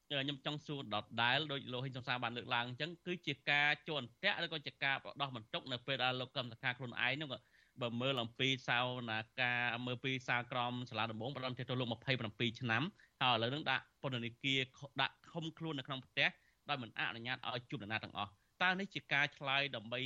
[0.10, 7.40] ខ្ញុំចង់សួរដដែលដោយលោកហ៊ីងសំសាបានលើកឡើងអញ្ចឹងគឺជាការជន់តាក់ឬក៏ជាការបដោះបន្ទុកនៅពេលដែលលោកកឹមសខាខ្លួនឯងនោះក៏
[7.82, 11.88] បើមើលអំពីសាវនាការមើលពីសាក្រមសាលាដំបងបន្តទៅលោក
[12.24, 12.84] 27ឆ្នាំ
[13.22, 14.60] ហើយឥឡូវនឹងដាក់ពន្ធនាគារ
[15.02, 16.30] ដាក់ឃុំខ្លួននៅក្នុងផ្ទះ
[16.70, 18.32] ដោយមិនអនុញ្ញាតឲ្យជួបនរណាទាំងអស់
[18.64, 20.02] តើនេះជាការឆ្លើយដើម្បី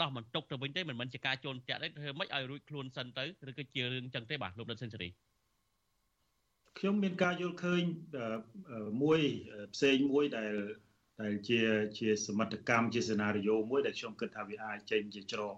[0.00, 5.08] ដោះបន្ទុកទៅវិញទេមិនមែនជាការជន់តាក់ទេធ្វើម៉េចឲ្យរួចខ្លួនសិនទៅឬក៏ជារឿងចឹងទេបាទលោកដិតសេនស៊ូរី
[6.78, 7.82] ខ្ញុំមានការយល់ឃើញ
[9.02, 9.20] មួយ
[9.74, 10.52] ផ្សេងមួយដែល
[11.22, 11.60] ដែលជា
[11.98, 15.56] ជាសមិទ្ធកម្មជាសេណារីយ៉ូមួយដែលខ្ញុំគិតថាវាអាចចេញជាច្រក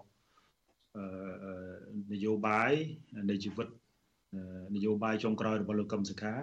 [2.13, 2.71] នយោបាយ
[3.29, 3.67] នៃជីវិត
[4.75, 6.35] នយោបាយចុងក្រោយរបស់លោកកឹមសុខា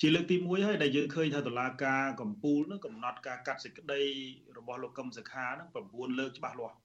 [0.00, 4.02] ជាលើកទី1ហើយដែលយើងឃើញថាតុលាការកំពូលនឹងកំណត់ការកាត់សេចក្តី
[4.58, 6.76] របស់លោកកឹមសុខានឹង9លើកច្បាស់លាស់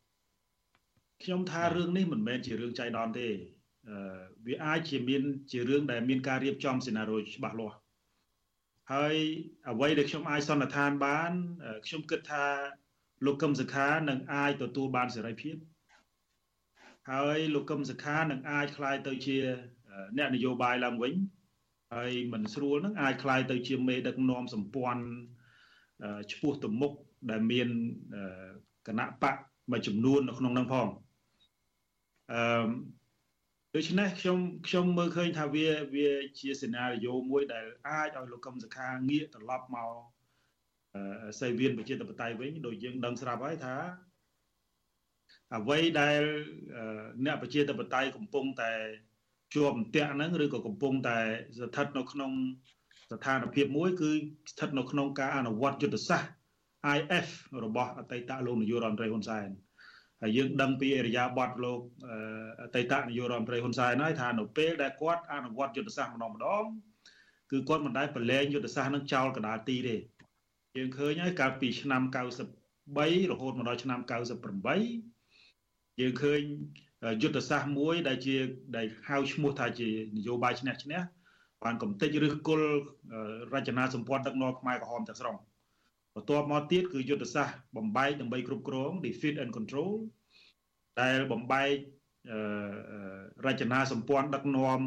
[1.23, 3.27] ខ្ញុំថារឿងនេះមិនមែនជារឿងចៃដន្យទេ
[4.47, 7.77] វាអាចជាមានជារឿងដែលមានការរៀបចំសេណារីយ៉ូច្បាស់លាស់
[8.93, 9.15] ហើយ
[9.71, 11.31] អ្វីដែលខ្ញុំអាចសន្និដ្ឋានបាន
[11.85, 12.45] ខ្ញុំគិតថា
[13.25, 15.55] លោកកឹមសុខានឹងអាចទទួលបានសេរីភាព
[17.12, 19.36] ហើយលោកកឹមសុខានឹងអាចคลายទៅជា
[20.16, 21.14] អ្នកនយោបាយឡើងវិញ
[21.94, 25.02] ហើយមិនស្រួលនឹងអាចคลายទៅជាមេដឹកនាំសម្ព័ន្ធ
[26.32, 26.92] ឈ្មោះទៅមុខ
[27.30, 27.68] ដែលមាន
[28.88, 29.36] គណៈបក
[29.70, 30.88] មួយចំនួននៅក្នុងនឹងផង
[32.32, 32.68] អឺ
[33.76, 39.92] ដូច្នេះខ្ញុំខ្ញុំមើលឃើញថាវាវាជាសេណារីយ៉ូមួយដែលអាចឲ្យលោកកឹមសុខាងាកត្រឡប់មក
[41.40, 43.76] សេវៀនប្រជាធិបតេយ្យវិញដោយយើងដឹងស្រាប់ហើយថា
[45.57, 46.21] អ្វីដែល
[47.25, 48.71] អ្នកប្រជាធិបតេយ្យកំពុងតែ
[49.53, 51.17] ជាប់អន្ទាក់ហ្នឹងឬក៏កំពុងតែ
[51.59, 52.31] ស្ថិតនៅក្នុង
[53.11, 54.11] ស្ថានភាពមួយគឺ
[54.51, 56.31] ស្ថិតនៅក្នុងការអនុវត្តយុទ្ធសាស្ត្រ
[56.97, 57.27] IF
[57.63, 59.49] របស់អតីតលោកនាយករដ្ឋមន្ត្រីហ៊ុនសែន
[60.21, 61.79] ហើយយើងដឹងពីអរិយាប័ត្រលោក
[62.61, 66.65] អតីតនាយករដ្ឋមន្ត្រីហ៊ុនសែនហើយថានៅពេលដែលគាត់អនុវត្តយុទ្ធសាស្ត្រម្ដងម្ដង
[67.51, 69.95] គឺគាត់មិនដែលប្រឡែងយុទ្ធសាស្ត្រនឹងចោលកដាលទីទេ
[70.77, 72.01] យើងឃើញហើយកាលពីឆ្នាំ
[72.67, 73.99] 93រហូតមកដល់ឆ្នាំ
[74.39, 75.08] 98
[75.99, 76.41] យើងឃើញ
[77.21, 78.35] យុទ្ធសាស្ត្រមួយដែលជា
[78.75, 80.99] ដែលហៅឈ្មោះថាជានយោបាយឈ្នះឈ្នះ
[81.63, 82.69] បានកំទេចឬគល់
[83.53, 85.35] រចនាសម្ព័ន្ធដឹកនាំខ្មែរក្រហមទាំងស្រុង
[86.15, 89.93] បន្ទាប់មកទៀតគឺយុទ្ធសាស្ត្របំបែកដើម្បីគ្រប់គ្រង defeat and control
[91.01, 91.73] ដែលបំបែក
[93.45, 94.79] រចនាសម្ព័ន្ធដឹកនាំ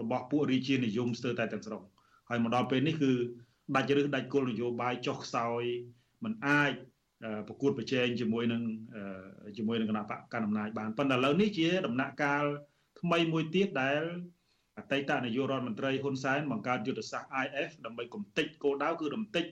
[0.00, 1.82] របស់ពួករាជានិយមស្ទើរតែទាំងស្រុង
[2.28, 3.12] ហើយមកដល់ពេលនេះគឺ
[3.76, 5.62] ដាច់ឬដាច់គោលនយោបាយចុះខ្សោយ
[6.24, 6.72] มันអាច
[7.48, 8.62] ប្រកួតប្រជែងជាមួយនឹង
[9.58, 12.44] ជាមួយនឹងគណៈបកកណ្ដាលអំណាចបានប៉ុន្តែឥឡូវនេះជាដំណាក់កាល
[13.00, 14.02] ថ្មីមួយទៀតដែល
[14.78, 19.44] អតីតនាយករដ្ឋមន្ត្រីហ៊ុនសែនបង្កើតយុទ្ធសាស្ត្រ IF ដើម្បីកំទេចគោលដៅគឺរំទេច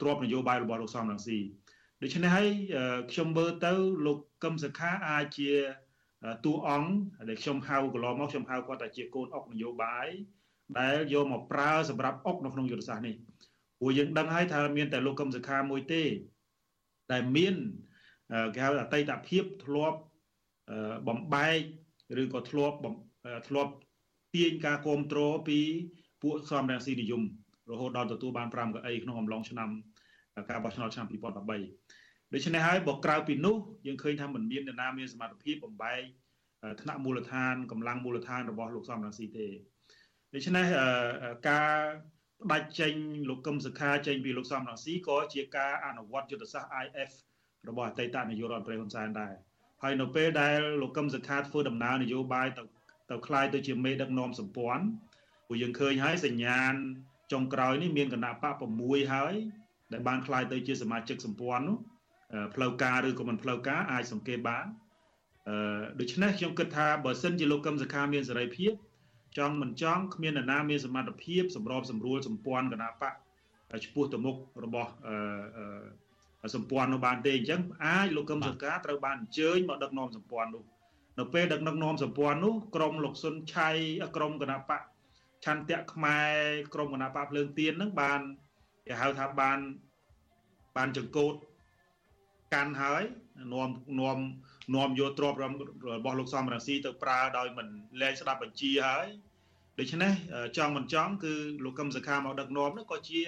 [0.00, 1.38] ទ្របនយោបាយរបស់លោកសំរងស៊ី
[2.02, 2.48] ដូច្នេះហើយ
[3.10, 3.72] ខ្ញុំមើលទៅ
[4.06, 5.50] លោកកឹមសុខាអាចជា
[6.44, 6.90] តួអង្គ
[7.28, 10.08] ដែលខ្ញុំហៅកន្លងមកខ្ញុំហៅគាត់ថាជាកូនអុកនយោបាយ
[10.78, 13.14] ដែលយកមកប្រើសម្រាប់អុកនៅក្នុងយុទ្ធសាស្ត្រនេះ
[13.78, 16.02] ព្រោះយើងដឹងហើយថាមានតែលោកកឹមសុខាមួយទេ
[17.12, 17.54] ដែលមាន
[18.54, 19.98] គេហៅអតីតភាពធ្លាប់
[21.08, 21.58] បំបែក
[22.20, 22.76] ឬក៏ធ្លាប់
[23.48, 23.72] ធ្លាប់
[24.34, 25.58] ទាញការគ្រប់គ្រងពី
[26.22, 27.22] ពួកសំរងស៊ីនិយម
[27.70, 29.70] រហូតដល់ទទួលបាន5កៅអីក្នុងអំឡុងឆ្នាំ
[30.50, 36.00] ការបោះឆ្នោតឆ្នាំ2013ដូច្នេះហើយបើក្រៅពីនោះយើងឃើញថាមិនមាននរណាមានសមត្ថភាពបំបែក
[36.80, 39.46] ថ្នាក់មូលដ្ឋានកម្លាំងមូលដ្ឋានរបស់លោកសំរងស៊ីទេ
[40.34, 40.66] ដូច្នេះ
[41.48, 41.72] ការ
[42.43, 42.93] ផ្ដាច់ចេញ
[43.29, 47.11] លោកកឹមសុខាចេញពីលោកសំរងស៊ីក៏ជាការអនុវត្តយុទ្ធសាស្ត្រ IF
[47.69, 49.33] របស់អតីតនាយករដ្ឋមន្ត្រីហ៊ុនសែនដែរ
[49.83, 52.63] ហើយនៅពេលដែលលោកកឹមសុខាធ្វើដំណើរនយោបាយទៅ
[53.09, 54.83] ទៅคล้ายទៅជាមេដឹកនាំសម្ព័ន្ធ
[55.47, 56.73] ព្រោះយើងឃើញហើយសញ្ញាណ
[57.31, 59.33] ចុងក្រោយនេះមានគណៈបក6ហើយ
[59.93, 61.77] ដែលបានคล้ายទៅជាសមាជិកសម្ព័ន្ធនោះ
[62.55, 64.65] ផ្លូវការឬក៏មិនផ្លូវការអាចសង្កេតបាន
[65.47, 68.71] អឺដូច្នេះខ្ញុំគិតថាបើសិនជាលោកកឹមសុខាមានសេរីភាព
[69.38, 73.14] ចង់មិនចង់គ្មាននរណាមានសមត្ថភាពសម្របសម្រួលសម្ព័ន្ធគណៈបក
[73.84, 74.90] ចំពោះទៅមុខរបស់
[76.42, 80.64] អឺសម្ព័ន្ធនោះបានទេអញ្ចឹងអាចលោកកឹមសុខាត្រូវបានអញ្ជើញមកដឹកនាំសម្ព័ន្ធនោះ
[81.18, 83.68] នៅពេលដឹកនាំសម្ព័ន្ធនោះក្រមលោកសុនឆៃ
[84.16, 84.82] ក្រមគណៈបក
[85.44, 86.32] ឆន្ទៈខ្មែរ
[86.74, 88.20] ក្រមគណៈបកភ្លើងទៀនហ្នឹងបាន
[88.86, 89.58] គេហៅថាបាន
[90.76, 91.34] បានចង្កូត
[92.54, 93.02] កាន់ហើយ
[93.52, 93.70] នាំ
[94.00, 94.18] នាំ
[94.74, 95.44] នាំយកទ្រព្យរ
[96.04, 97.66] បស់លោកសំរងស៊ីទៅប្រើដោយមិន
[98.00, 99.06] លែងស្ដាប់បញ្ជាហើយ
[99.78, 100.12] ដូច្នេះ
[100.56, 101.32] ចង់មិនចង់គឺ
[101.64, 103.20] លោកកឹមសុខាមកដឹកនាំនោះក៏ជា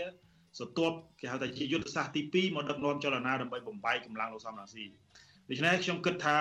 [0.61, 4.85] សន្ទាប់គេហៅថាជាយុទ្ធសាស្ត្រទី2មកដឹកនាំចលនាដើម្បីបំបែកកម្លាំងលោកសំរងស៊ី
[5.49, 6.39] ដូច្នេះខ្ញុំគិតថា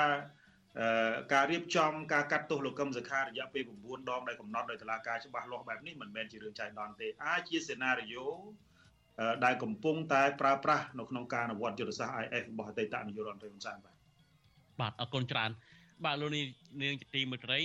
[1.34, 8.28] ការរៀបចំការកាត់ទោសលោកកឹមសុខារយៈពេល9ដងដែលកំណត់ដោយតុលាការច្បាស់លាស់បែបនេះមិនមែនជារឿងចៃដន្យទេអាចជាសេណារីយ៉ូ
[9.46, 13.96] ដែលកំពុងតែប្រើប្រាស់នៅក្នុងការអនុវត្តយុទ្ធសាស្ត្រ IF របស់អតីតនាយករដ្ឋមន្ត្រីហ៊ុនសែនបាទ
[14.80, 15.52] បាទអរគុណច្រើន
[16.06, 17.60] បាទលោកនាងជាទីមេត្រី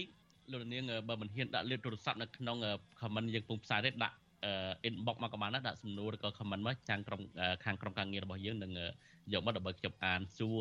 [0.53, 2.57] លោកនាងបើមិនហ៊ានដាក់លេខទូរស័ព្ទនៅក្នុង
[3.01, 4.17] comment យើងពុំផ្សាយទេដាក់
[4.89, 7.21] inbox មកក៏បានដែរដាក់សំណួរឬក៏ comment មកចាំក្រុម
[7.65, 8.73] ខាងក្រុមការងាររបស់យើងនឹង
[9.33, 10.61] យកមកដើម្បីខ្ញុំអានសួរ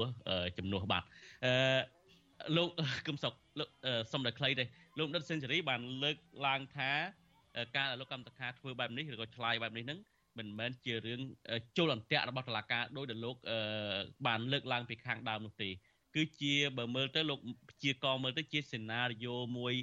[0.58, 1.04] ជំនួសបាទ
[1.46, 1.54] អឺ
[2.58, 2.68] លោក
[3.08, 3.70] គឹមសុកលោក
[4.12, 4.64] សុំតែខ្លីទេ
[5.00, 6.18] លោកដិតសេនស៊ូរីបានលើក
[6.48, 6.92] ឡើងថា
[7.78, 10.00] ការលោកកម្មតខាធ្វើបែបនេះឬក៏ឆ្លើយបែបនេះហ្នឹង
[10.40, 11.22] មិនមែនជារឿង
[11.78, 13.36] ជលអន្តៈរបស់តុលាការដោយដែលលោក
[14.28, 15.70] បានលើកឡើងពីខាងដើមនោះទេ
[16.16, 17.40] គឺជាបើមើលទៅលោក
[17.84, 19.74] ជាកមើលទៅជាសេណារីយ៉ូមួយ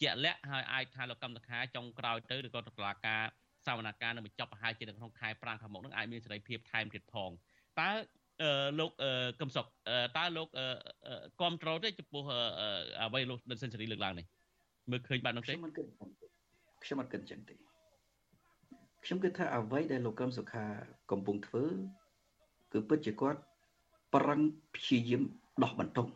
[0.00, 3.22] ជាក់លាក់ហើយអាចថាលោកកម្មតខាចុងក្រោយទៅឬក៏តុលាការ
[3.66, 7.30] សវនកម្មនឹងបញ្ចប់ប្រហែលជានៅក្នុងខែ5ខាងមុខនឹងអាចមានសេរីភាពថែមទៀតផង
[7.80, 7.90] តើ
[8.80, 8.90] លោក
[9.40, 9.66] កឹមសុខ
[10.18, 10.48] តើលោក
[11.40, 12.22] គ្រប់ត្រូលទេចំពោះ
[13.00, 14.26] អ្វីលោកដិនសេនស៊ូរីលើកឡើងនេះ
[14.90, 15.86] មើលឃើញបែបនោះទេខ្ញុំមិនគិត
[16.82, 17.54] ខ្ញុំមិនគិតចឹងទេ
[19.04, 20.64] ខ្ញុំគិតថាអ្វីដែលលោកកឹមសុខា
[21.10, 21.64] កំពុងធ្វើ
[22.72, 23.40] គឺពិតជាគាត់
[24.14, 24.40] ប្រឹង
[24.74, 25.22] ព្យាយាម
[25.62, 26.06] ដោះបន្ទុក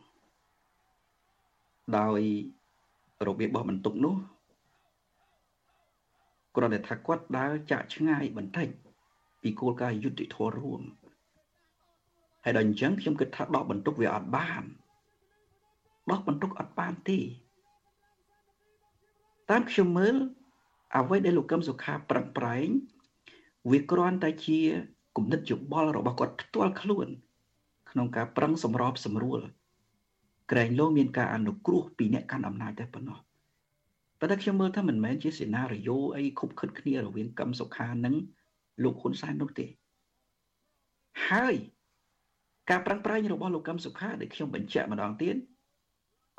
[1.98, 2.20] ដោយ
[3.26, 4.16] របៀបបោះបន្ទុកនោះ
[6.56, 8.68] គ្រាន់តែថាគាត់ដើរចាក់ឆ្ងាយបន្តិច
[9.42, 10.82] ពីគោលការណ៍យុត្តិធម៌រួម
[12.44, 14.62] ហើយដល់អញ្ចឹងខ្ញុំគិតថាដោះបន្ទុកវាអត់បាន
[16.10, 17.18] ដោះបន្ទុកអត់បានទេ
[19.50, 20.14] តាមខ្ញុំមើល
[20.96, 22.68] អ្វីដែលលោកកឹមសុខាប្រឹងប្រែង
[23.70, 24.60] វាគ្រាន់តែជា
[25.16, 27.08] គំនិតយោបល់របស់គាត់ផ្ទាល់ខ្លួន
[27.94, 29.40] ក្នុងការប្រឹងសម្របសម្រួល
[30.50, 33.18] ក្រែងលោមានការអនុគ្រោះពីអ្នកកាន់អំណាចតែប៉ុណ្ណោះ
[34.20, 38.14] ប៉ុន្តែខ្ញុំមើលថាមិនមែនជាសេណារីយ៉ូអីខុបខិតគ្នារវាងកឹមសុខានិង
[38.82, 39.66] លោកហ៊ុនសែននោះទេ
[41.28, 41.54] ហើយ
[42.70, 45.36] ការប្រឹងប្រែងរបស់លោកកឹមសុខាដែលខ្ញុំបញ្ជាក់ម្ដងទៀត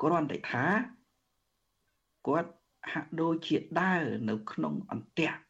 [0.02, 0.66] គ្រាន់តែថា
[2.26, 2.52] គាត់
[2.92, 5.40] ហាក់ដូចជាដើរនៅក្នុងអន្ទាក់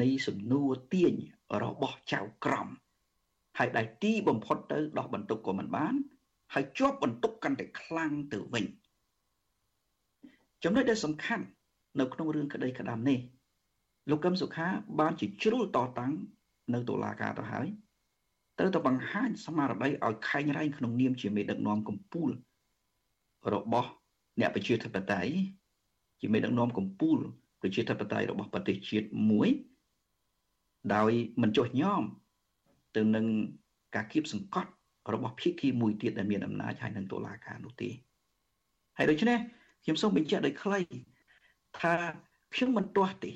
[0.00, 1.14] នៃសំណួរទាញ
[1.62, 2.68] របស់ចៅក្រម
[3.58, 5.94] ហើយដែលទីបំផុតទៅដោះបន្ទុកក៏មិនបាន
[6.54, 8.64] ហើយជាប់បន្ទុកកាន់តែខ្លាំងទៅវិញ
[10.64, 11.44] ចំណុចដែលសំខាន់
[12.00, 13.18] នៅក្នុងរឿងក្តីក្តាមនេះ
[14.10, 14.66] លោកកឹមសុខា
[15.00, 16.12] បានជាជ្រុលតតាំង
[16.74, 17.68] នៅតុលាការទៅហើយ
[18.58, 22.32] ត្រូវតែបង្ហាញស្មារតីឲ្យខែងរែងក្នុងនាមជាមេដឹកនាំកម្ពុជា
[23.54, 23.88] របស់
[24.40, 25.32] អ្នកប្រជាធិបតេយ្យ
[26.20, 27.20] ជាមេដឹកនាំកម្ពុជា
[27.62, 29.48] ប្រជាធិបតេយ្យរបស់ប្រទេសជាតិមួយ
[30.94, 32.02] ដោយមិនចុះញោម
[32.96, 33.26] ទៅនឹង
[33.94, 34.70] ការគៀបសង្កត់
[35.12, 37.90] របស់ភាគីមួយទៀតដែលមានអំណាចហើយនឹងតុលាការនោះទេ
[38.96, 39.38] ហើយដូច្នេះ
[39.84, 40.80] ខ្ញុំសូមបញ្ជាក់ដោយខ្លី
[41.80, 41.94] ថា
[42.54, 43.32] ខ្ញុំមិនទាស់ទេ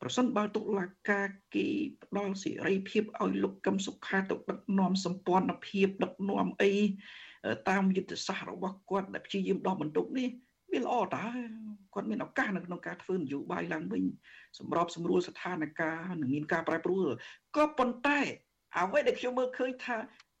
[0.00, 1.66] ប្រសិនបើតុលាការគេ
[2.04, 6.72] ផ្ដល់សេរីភាពឲ្យលោកកឹមសុខាទៅដឹកនាំសម្ព័ន្ធភាពដឹកនាំអី
[7.68, 10.28] តាមយុទ្ធសាស្ត្ររបស់គាត់ដែលព្យាយាមដោះបន្ទុកនេះ
[10.72, 11.26] វាល្អតើ
[11.94, 14.04] គាត់មានឱកាសនៅក្នុងការធ្វើនយោបាយឡើងវិញ
[14.58, 17.06] សម្របសម្រួលស្ថានភាពនិងមានការប្រែប្រួល
[17.56, 18.20] ក៏ប៉ុន្តែ
[18.76, 19.96] អ្វីដែលខ្ញុំមើលឃើញថា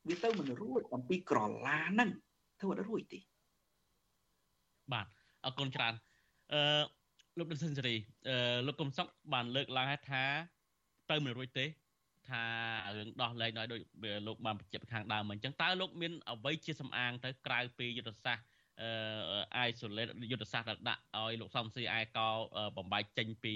[0.08, 2.10] វាទៅមិនរួចអំពីក្រឡាហ្នឹង
[2.60, 3.18] ធ្វើអត់រួចទេ
[4.92, 5.06] បាទ
[5.44, 5.94] អរគុណច្រើន
[6.52, 6.82] អឺ
[7.38, 7.96] លោកដិនសិនសេរី
[8.28, 10.24] អឺលោកកុំសុកបានលើកឡើងថា
[11.10, 11.66] ទៅមិនរួចទេ
[12.30, 12.44] ថា
[12.96, 13.80] រឿងដោះលែងដោយដូច
[14.26, 18.44] លោកបានបញ្ជាក់ខាងដើមអញ្ចឹងតើលោកមានអ្វីជាសំអាងទៅក្រៅពីយុទ្ធសាស្ត្រ
[18.80, 22.28] អឺ isolate យុទ្ធសាស្ត្រដែលដាក់ឲ្យលោកសំស៊ីអែកោ
[22.76, 23.54] បំបាយចេញពី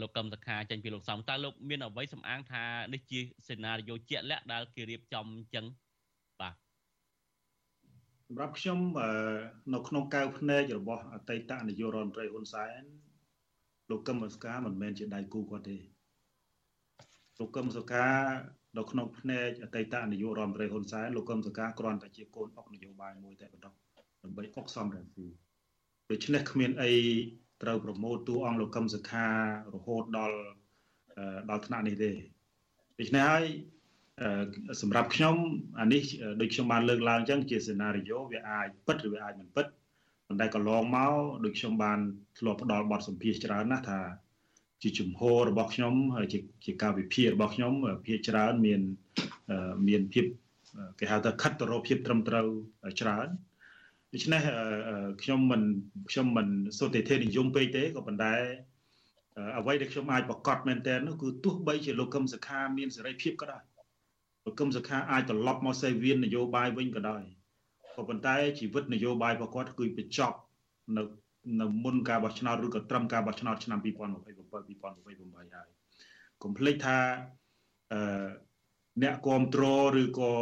[0.00, 5.66] លោកកឹមសខាចេញពីលោកសំតើលោកមានអ្វីសំអាងថានេះជាសេណារីយ៉ូជាក់លាក់ដែលគេរៀបចំអញ្ចឹង
[6.40, 6.54] បាទ
[8.26, 8.78] សម្រាប់ខ្ញុំ
[9.74, 12.82] នៅក្នុងកៅភ្នែករបស់អតីតនាយករដ្ឋមន្ត្រីហ៊ុនសែន
[13.90, 15.78] លោកកឹមសុខាមិនមែនជាដៃគូគាត់ទេ
[17.38, 18.08] លោកកឹមសុខា
[18.78, 23.74] នៅក្នុងភ្នែកអតីតនាយករដ្ឋមន្ត្រីហ៊ុនសែនលោកកឹមសុខាគ្រាន់តែជាកូនអុកនយោបាយមួយតែប៉ុណ្ណោះ
[24.22, 25.26] ដើម្បីអុកសំរងស៊ី
[26.10, 26.92] ដូច្នេះគ្មានអី
[27.62, 29.26] ត្រូវប្រមូលតួអង្គលោកកឹមសុខា
[29.74, 30.38] រហូតដល់
[31.50, 32.12] ដល់ថ្នាក់នេះទេ
[32.98, 33.44] ដូច្នេះហើយ
[34.80, 35.36] សម្រាប់ខ្ញុំ
[35.80, 36.02] អានេះ
[36.40, 39.66] ដូចខ្ញុំបានលើកឡើងអញ្ចឹងជាសេណារីយ៉ូវាអាចពិតឬវាអាចមិនពិត
[40.26, 41.12] ប៉ុន្តែកន្លងមក
[41.44, 41.98] ដូចខ្ញុំបាន
[42.38, 44.00] ធ្លាប់ផ្ដល់បទសម្ភាសច្រើនណាស់ថា
[44.82, 47.72] ជាជំហររបស់ខ្ញុំហើយជាជាការវិភាគរបស់ខ្ញុំ
[48.06, 48.80] ភាគច្រើនមាន
[49.88, 50.24] មានភាព
[50.98, 52.46] គេហៅថាខិតទៅរកភាពត្រឹមត្រូវ
[53.00, 53.28] ច្រើន
[54.14, 54.42] ដូច្នេះ
[55.22, 55.62] ខ្ញុំមិន
[56.10, 56.48] ខ្ញុំមិន
[56.78, 58.34] សុទ្ធទេនិយមពេកទេក៏ប៉ុន្តែ
[59.58, 63.62] អ្វីដែលខ្ញុំអាចប្រកាសមែនតើនោះគឺទោះបីជាលោកកឹមសុខាមានសេរីភាពក៏ដោយ
[64.44, 67.22] លោកកឹមសុខាអាចត្រឡប់មកសេវៀននយោបាយវិញក៏ដោយ
[67.96, 70.36] ក៏ប៉ុន្តែជីវិតនយោបាយរបស់គាត់គឺបញ្ចប់
[70.96, 71.02] នៅ
[71.60, 74.34] នៅមុនការបោះឆ្នោតឬក៏ត្រឹមការបោះឆ្នោតឆ្នាំ2027 2028ហើយ
[76.42, 76.98] កុំភ្លេចថា
[77.92, 78.28] អឺ
[79.02, 80.32] អ្នកគ្រប់គ្រងឬក៏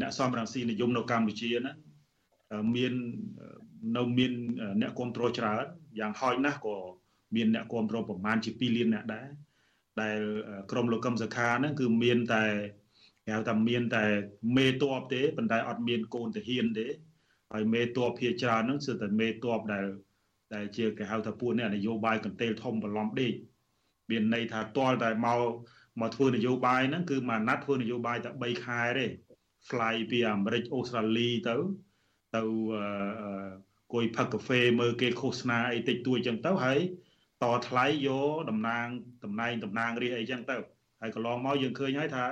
[0.00, 1.76] អ្នកសំរងស៊ីនិយមនៅកម្ពុជាហ្នឹង
[2.74, 2.92] មាន
[3.96, 4.32] នៅមាន
[4.80, 5.64] អ្នកគ្រប់គ្រងច្រើន
[6.00, 6.76] យ៉ាងហោចណាស់ក៏
[7.34, 9.28] មានអ្នកគ្រប់គ្រងប្រមាណជា2លានអ្នកដែរ
[10.02, 10.18] ដែល
[10.70, 12.44] ក្រមលោកកឹមសុខាហ្នឹងគឺមានតែ
[13.24, 14.04] គេហៅថាមានតែ
[14.56, 16.86] មេតបទេប៉ុន្តែអត់មានកូនទាហានទេ
[17.52, 19.86] ហើយមេតបភាច្រើនហ្នឹងគឺតែមេតបដែល
[20.54, 23.32] ដែលជាគេហៅថាពួកអ្នកនយោបាយកន្ទេលធំបន្លំដេក
[24.10, 25.40] មានន័យថាទាល់តែមក
[26.00, 29.06] មកធ្វើនយោបាយហ្នឹងគឺមកណាត់ធ្វើនយោបាយតែ3ខែទេ
[29.68, 31.56] fly ពីអាមេរិកអូស្ត្រាលីទៅ
[32.36, 32.42] ទៅ
[33.92, 36.78] គួយផឹកកាហ្វេមើលគេឃោសនាអីតិចតួចចឹងទៅហើយ
[37.42, 38.86] តថ្លៃយកតំណាង
[39.24, 40.56] តំណែងតំណាងរាជអីចឹងទៅ
[41.00, 42.26] ហើយកន្លងមកយើងឃើញហើយថា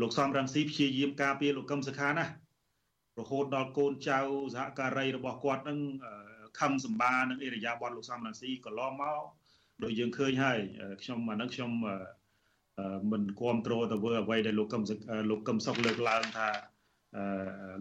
[0.00, 2.26] លោកសំរងស៊ីព្យាយាមការពារលោកកឹមសុខាណា
[3.18, 4.18] រហូតដល់កូនចៅ
[4.54, 5.78] សហការីរបស់គាត់នឹង
[6.60, 9.20] ខំសម្បានឹងអេរយាបតលោកសំរងស៊ីកន្លងមក
[9.82, 10.58] ដូចយើងឃើញហើយ
[11.02, 11.70] ខ្ញុំអានឹងខ្ញុំ
[13.12, 14.82] មិនគ្រប់គ្រងទៅធ្វើអ្វីដែលលោកកឹម
[15.30, 16.48] លោកកឹមសុខលើកឡើងថា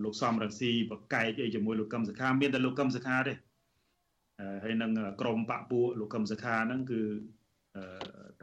[0.04, 3.34] លោកសំរងស៊ីបកែកអីជាមួយលោកកឹមសខាមានតែលោកកឹមសខាទេ
[4.64, 7.02] ហើយនឹងក្រមបពពួកលោកកឹមសខាហ្នឹងគឺ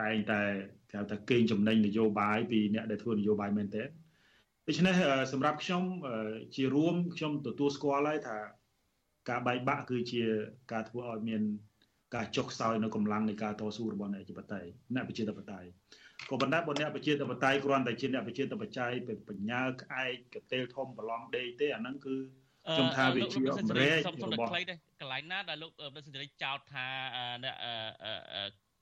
[0.00, 0.42] តែងតែ
[0.90, 3.88] គេហៅថាកេងចំណេញនយោបាយពីអ្នកដែលធ្វើនយោបាយមែនទែន
[4.66, 4.94] ដូច្នេះ
[5.32, 5.82] សម្រាប់ខ្ញុំ
[6.56, 8.38] ជារួមខ្ញុំទទួលស្គាល់ហើយថា
[9.30, 10.22] ការបែកបាក់គឺជា
[10.72, 11.42] ការធ្វើឲ្យមាន
[12.14, 15.68] ការចុះខ្សោយនៅកម្លាំងនៃការតស៊ូរបស់អ្នកប្រជាធិបតេយ្យអ្នកប្រជាធិបតេយ្យ
[16.30, 18.96] ក៏ប៉ុន្តែបើអ្នកប្រជាធិបតេយ្យគ្រាន់តែជាអ្នកប្រជាធិបតេយ្យ
[19.28, 22.14] បញ្ញាក្អែកកតេលធំប្រឡងដេកទេអាហ្នឹងគឺ
[22.70, 24.48] ខ្ញុំថាវាជាអមរេចរបស់
[25.00, 26.86] កន្លែងណាដែលលោកលោកសេរីចោទថា
[27.44, 27.54] អ្នក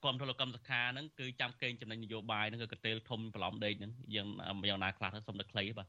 [0.02, 4.28] គ្រប់ទលកម្មសខាហ្នឹងគឺចាំកេងចំណេញនយោបាយហ្នឹងគឺកតេលធំប្រឡំដេកហ្នឹងយ៉ាង
[4.68, 5.88] យ៉ាងណាខ្លះសុំតែខ្លីបាទ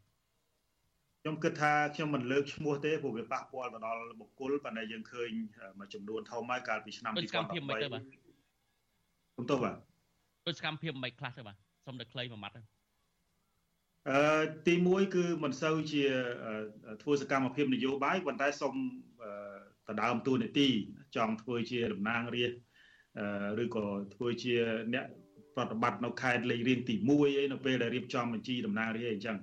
[1.21, 5.29] ខ្ញុំគិតថាខ្ញុំមិនលើកឈ្មោះទេព្រោះវាប៉ះពាល់ទៅដល់បុគ្គលប៉ុន្តែយើងឃើញ
[5.79, 7.87] មួយចំនួនធំហើយកាលពីឆ្នាំ2013ខ្ញុំទៅ
[9.63, 9.75] បាទ
[10.47, 12.61] ដូចសកម្មភាពមិនខ្លះទៅបាទសុំតែខ្លីមួយម៉ាត់ទៅ
[14.09, 16.03] អឺទី1គឺមិនសូវជា
[17.01, 18.75] ធ្វើសកម្មភាពនយោបាយប៉ុន្តែសូម
[19.89, 20.67] ដដើមទូនីតិ
[21.15, 23.83] ចង់ធ្វើជាតំណាងរាស្ត្រឬក៏
[24.15, 24.53] ធ្វើជា
[24.93, 25.05] អ្នក
[25.55, 29.37] ប្រតិបត្តិនៅខេត្តលេខរៀងទី1អីនៅពេលដែលរៀបចំបញ្ជីតំណាងរាស្ត្រអីចឹង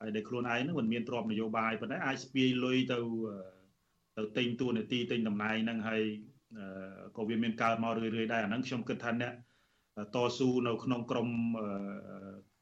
[0.00, 2.98] ហើយដែលខ្លួនឯងហ្នឹងមិនមានទ្រព្យនយោបាយប៉ុន្តែអាចស្ពាយលុយទៅ
[4.16, 6.02] ទៅទិញទូនីតិទិញតំណែងហ្នឹងហើយ
[7.16, 9.32] ក៏វាមានកើតមករឿយៗដែរអាហ្នឹងខ្ញុំគិតថាអ្នក
[10.14, 11.28] តស៊ូនៅក្នុងក្រម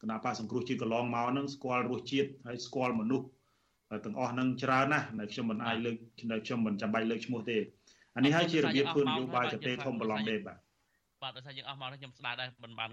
[0.00, 3.26] គណៈបកសង្គ្រោះជាតិកន្លងមកហ្នឹងស្គាល់រសជាតិហើយស្គាល់មនុស្ស
[4.04, 5.96] ទាំងអស់ហ្នឹងច្រើនណាស់នៅខ្ញុំមិនអាចលើក
[6.32, 7.56] នៅខ្ញុំមិនចាំបាច់លើកឈ្មោះទេ
[8.16, 10.58] អានេះហើយជារបៀបធ្វើនយោបាយចតេធំប្រឡំដេបបាទ
[11.22, 12.82] បាទដោយសារយើងអស់មកខ្ញុំស្ដាយដែរមិនបាន